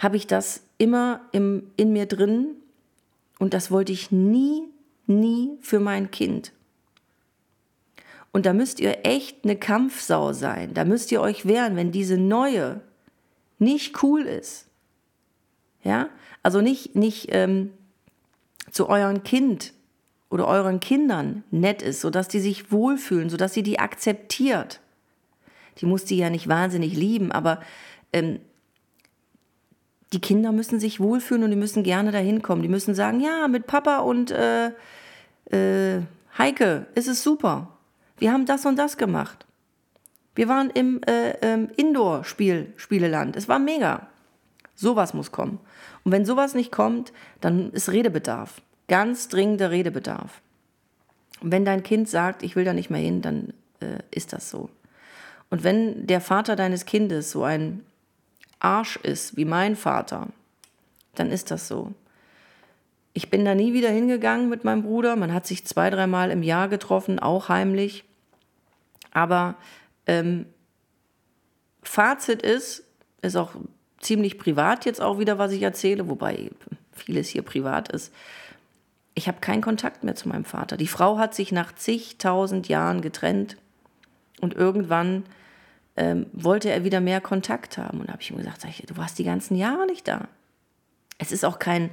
habe 0.00 0.16
ich 0.16 0.26
das 0.26 0.62
immer 0.78 1.20
im, 1.30 1.70
in 1.76 1.92
mir 1.92 2.06
drin 2.06 2.56
und 3.38 3.54
das 3.54 3.70
wollte 3.70 3.92
ich 3.92 4.10
nie, 4.10 4.62
nie 5.06 5.50
für 5.60 5.78
mein 5.78 6.10
Kind. 6.10 6.52
Und 8.32 8.46
da 8.46 8.54
müsst 8.54 8.80
ihr 8.80 9.04
echt 9.04 9.44
eine 9.44 9.56
Kampfsau 9.56 10.32
sein. 10.32 10.72
Da 10.72 10.84
müsst 10.84 11.12
ihr 11.12 11.20
euch 11.20 11.46
wehren, 11.46 11.76
wenn 11.76 11.92
diese 11.92 12.16
neue 12.16 12.80
nicht 13.58 14.02
cool 14.02 14.22
ist. 14.22 14.68
Ja, 15.84 16.08
also 16.42 16.62
nicht, 16.62 16.96
nicht 16.96 17.28
ähm, 17.30 17.70
zu 18.70 18.88
eurem 18.88 19.22
Kind 19.22 19.74
oder 20.30 20.46
euren 20.46 20.80
Kindern 20.80 21.44
nett 21.50 21.82
ist, 21.82 22.00
sodass 22.00 22.28
die 22.28 22.40
sich 22.40 22.72
wohlfühlen, 22.72 23.28
sodass 23.28 23.52
sie 23.52 23.62
die 23.62 23.78
akzeptiert. 23.78 24.80
Die 25.78 25.86
muss 25.86 26.04
die 26.04 26.16
ja 26.16 26.30
nicht 26.30 26.48
wahnsinnig 26.48 26.94
lieben, 26.94 27.32
aber 27.32 27.60
ähm, 28.12 28.40
die 30.12 30.20
Kinder 30.20 30.52
müssen 30.52 30.80
sich 30.80 31.00
wohlfühlen 31.00 31.44
und 31.44 31.50
die 31.50 31.56
müssen 31.56 31.82
gerne 31.82 32.10
dahin 32.10 32.42
kommen. 32.42 32.62
Die 32.62 32.68
müssen 32.68 32.94
sagen, 32.94 33.20
ja, 33.20 33.46
mit 33.48 33.66
Papa 33.66 33.98
und 33.98 34.30
äh, 34.30 34.72
äh, 35.50 36.02
Heike 36.36 36.86
ist 36.94 37.08
es 37.08 37.22
super. 37.22 37.68
Wir 38.18 38.32
haben 38.32 38.46
das 38.46 38.66
und 38.66 38.76
das 38.76 38.96
gemacht. 38.96 39.46
Wir 40.34 40.48
waren 40.48 40.70
im 40.70 41.00
äh, 41.04 41.30
ähm, 41.42 41.68
Indoor-Spieleland. 41.76 43.36
Es 43.36 43.48
war 43.48 43.58
mega. 43.58 44.08
Sowas 44.74 45.14
muss 45.14 45.32
kommen. 45.32 45.60
Und 46.04 46.12
wenn 46.12 46.24
sowas 46.24 46.54
nicht 46.54 46.72
kommt, 46.72 47.12
dann 47.40 47.70
ist 47.72 47.90
Redebedarf. 47.90 48.62
Ganz 48.88 49.28
dringender 49.28 49.70
Redebedarf. 49.70 50.40
Und 51.40 51.52
wenn 51.52 51.64
dein 51.64 51.82
Kind 51.82 52.08
sagt, 52.08 52.42
ich 52.42 52.56
will 52.56 52.64
da 52.64 52.72
nicht 52.72 52.90
mehr 52.90 53.00
hin, 53.00 53.22
dann 53.22 53.52
äh, 53.80 53.98
ist 54.10 54.32
das 54.32 54.50
so. 54.50 54.70
Und 55.50 55.64
wenn 55.64 56.06
der 56.06 56.20
Vater 56.20 56.56
deines 56.56 56.84
Kindes 56.84 57.30
so 57.30 57.44
ein 57.44 57.84
Arsch 58.60 58.96
ist, 58.96 59.36
wie 59.36 59.44
mein 59.44 59.74
Vater, 59.74 60.28
dann 61.14 61.30
ist 61.30 61.50
das 61.50 61.66
so. 61.66 61.92
Ich 63.12 63.30
bin 63.30 63.44
da 63.44 63.54
nie 63.54 63.72
wieder 63.72 63.90
hingegangen 63.90 64.48
mit 64.48 64.62
meinem 64.62 64.82
Bruder. 64.82 65.16
Man 65.16 65.34
hat 65.34 65.46
sich 65.46 65.66
zwei, 65.66 65.90
dreimal 65.90 66.30
im 66.30 66.42
Jahr 66.42 66.68
getroffen, 66.68 67.18
auch 67.18 67.48
heimlich. 67.48 68.04
Aber 69.12 69.56
ähm, 70.06 70.46
Fazit 71.82 72.42
ist, 72.42 72.84
ist 73.22 73.36
auch 73.36 73.52
ziemlich 73.98 74.38
privat 74.38 74.84
jetzt 74.84 75.00
auch 75.00 75.18
wieder, 75.18 75.38
was 75.38 75.52
ich 75.52 75.62
erzähle, 75.62 76.08
wobei 76.08 76.50
vieles 76.92 77.28
hier 77.28 77.42
privat 77.42 77.90
ist. 77.90 78.12
Ich 79.14 79.26
habe 79.26 79.40
keinen 79.40 79.60
Kontakt 79.60 80.04
mehr 80.04 80.14
zu 80.14 80.28
meinem 80.28 80.44
Vater. 80.44 80.76
Die 80.76 80.86
Frau 80.86 81.18
hat 81.18 81.34
sich 81.34 81.50
nach 81.52 81.74
zigtausend 81.74 82.68
Jahren 82.68 83.00
getrennt 83.00 83.56
und 84.40 84.54
irgendwann 84.54 85.24
ähm, 85.96 86.26
wollte 86.32 86.70
er 86.70 86.84
wieder 86.84 87.00
mehr 87.00 87.20
Kontakt 87.20 87.78
haben. 87.78 88.00
Und 88.00 88.08
da 88.08 88.12
habe 88.12 88.22
ich 88.22 88.30
ihm 88.30 88.36
gesagt, 88.36 88.64
ich, 88.64 88.84
du 88.86 88.96
warst 88.96 89.18
die 89.18 89.24
ganzen 89.24 89.56
Jahre 89.56 89.86
nicht 89.86 90.06
da. 90.08 90.28
Es 91.18 91.32
ist 91.32 91.44
auch 91.44 91.58
kein, 91.58 91.90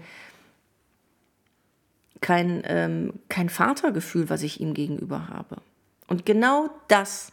kein, 2.22 2.62
ähm, 2.66 3.14
kein 3.30 3.50
Vatergefühl, 3.50 4.30
was 4.30 4.44
ich 4.44 4.62
ihm 4.62 4.74
gegenüber 4.74 5.28
habe. 5.28 5.58
Und 6.08 6.26
genau 6.26 6.70
das 6.88 7.32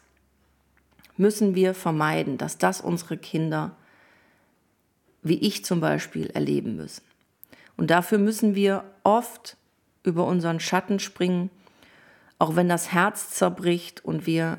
müssen 1.16 1.54
wir 1.54 1.74
vermeiden, 1.74 2.38
dass 2.38 2.58
das 2.58 2.80
unsere 2.80 3.16
Kinder, 3.16 3.76
wie 5.22 5.38
ich 5.38 5.64
zum 5.64 5.80
Beispiel, 5.80 6.26
erleben 6.26 6.76
müssen. 6.76 7.02
Und 7.76 7.90
dafür 7.90 8.18
müssen 8.18 8.54
wir 8.54 8.84
oft 9.04 9.56
über 10.02 10.26
unseren 10.26 10.60
Schatten 10.60 10.98
springen, 10.98 11.50
auch 12.38 12.56
wenn 12.56 12.68
das 12.68 12.92
Herz 12.92 13.30
zerbricht 13.30 14.04
und 14.04 14.26
wir 14.26 14.58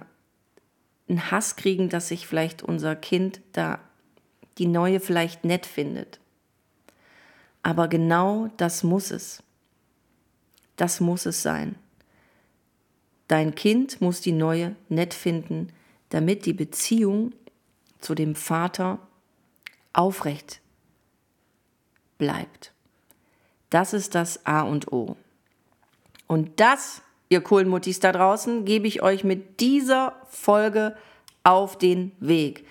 einen 1.08 1.32
Hass 1.32 1.56
kriegen, 1.56 1.90
dass 1.90 2.08
sich 2.08 2.28
vielleicht 2.28 2.64
unser 2.64 2.96
Kind 2.96 3.42
da 3.54 3.80
die 4.58 4.68
neue 4.68 5.00
vielleicht 5.00 5.44
nett 5.44 5.66
findet. 5.66 6.20
Aber 7.62 7.88
genau 7.88 8.50
das 8.58 8.84
muss 8.84 9.12
es. 9.12 9.44
Das 10.76 11.00
muss 11.00 11.26
es 11.26 11.42
sein. 11.42 11.76
Dein 13.28 13.56
Kind 13.56 14.02
muss 14.02 14.22
die 14.22 14.32
neue 14.32 14.76
nett 14.88 15.14
finden, 15.14 15.74
damit 16.10 16.46
die 16.46 16.54
Beziehung 16.54 17.34
zu 18.00 18.14
dem 18.14 18.36
Vater 18.36 19.00
aufrecht 19.94 20.62
bleibt. 22.18 22.72
Das 23.70 23.94
ist 23.94 24.16
das 24.16 24.46
A 24.46 24.62
und 24.62 24.92
O. 24.92 25.18
Und 26.28 26.60
das 26.60 27.02
ihr 27.30 27.42
coolen 27.42 27.68
Muttis 27.70 28.00
da 28.00 28.12
draußen, 28.12 28.66
gebe 28.66 28.88
ich 28.88 29.02
euch 29.02 29.24
mit 29.24 29.60
dieser 29.60 30.16
Folge 30.30 30.96
auf 31.44 31.78
den 31.78 32.12
Weg. 32.20 32.66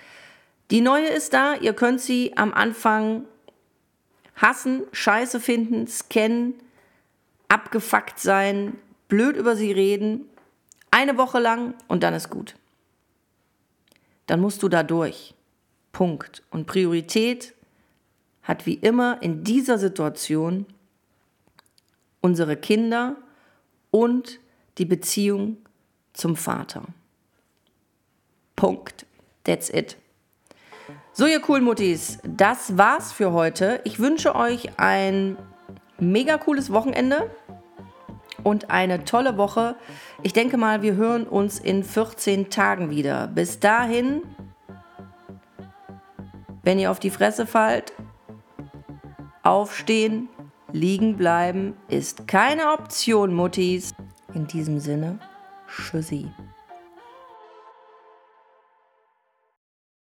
Die 0.71 0.81
neue 0.81 1.09
ist 1.09 1.33
da, 1.33 1.55
ihr 1.55 1.75
könnt 1.75 2.01
sie 2.01 2.37
am 2.37 2.53
Anfang 2.53 3.25
hassen, 4.37 4.85
scheiße 4.93 5.41
finden, 5.41 5.87
scannen, 5.87 6.55
abgefuckt 7.49 8.19
sein, 8.19 8.79
blöd 9.09 9.37
über 9.37 9.57
sie 9.57 9.73
reden, 9.73 10.29
eine 10.91 11.17
Woche 11.19 11.39
lang 11.39 11.75
und 11.89 12.03
dann 12.03 12.15
ist 12.15 12.31
gut. 12.31 12.55
Dann 14.27 14.41
musst 14.41 14.63
du 14.63 14.69
da 14.69 14.83
durch. 14.83 15.35
Punkt. 15.93 16.43
Und 16.51 16.67
Priorität 16.67 17.55
hat 18.43 18.67
wie 18.67 18.75
immer 18.75 19.23
in 19.23 19.45
dieser 19.45 19.79
Situation 19.79 20.67
unsere 22.21 22.57
Kinder 22.57 23.17
und 23.91 24.41
die 24.79 24.85
Beziehung 24.85 25.59
zum 26.13 26.37
Vater. 26.37 26.83
Punkt. 28.57 29.07
That's 29.45 29.69
it. 29.69 29.97
So, 31.13 31.27
ihr 31.27 31.41
coolen 31.41 31.65
Muttis, 31.65 32.19
das 32.25 32.77
war's 32.77 33.13
für 33.13 33.33
heute. 33.33 33.81
Ich 33.85 34.01
wünsche 34.01 34.35
euch 34.35 34.79
ein 34.79 35.37
mega 35.99 36.39
cooles 36.39 36.73
Wochenende 36.73 37.31
und 38.43 38.71
eine 38.71 39.05
tolle 39.05 39.37
Woche. 39.37 39.77
Ich 40.23 40.33
denke 40.33 40.57
mal, 40.57 40.83
wir 40.83 40.95
hören 40.95 41.27
uns 41.27 41.59
in 41.59 41.85
14 41.85 42.51
Tagen 42.51 42.91
wieder. 42.91 43.29
Bis 43.29 43.61
dahin, 43.61 44.23
wenn 46.63 46.79
ihr 46.79 46.91
auf 46.91 46.99
die 46.99 47.11
Fresse 47.11 47.47
fallt, 47.47 47.93
aufstehen, 49.43 50.29
liegen 50.73 51.17
bleiben 51.17 51.75
ist 51.89 52.27
keine 52.27 52.73
Option, 52.73 53.35
Muttis. 53.35 53.93
In 54.35 54.49
diesem 54.49 54.81
Sinne, 54.81 55.19
Tschüssi. 55.69 56.29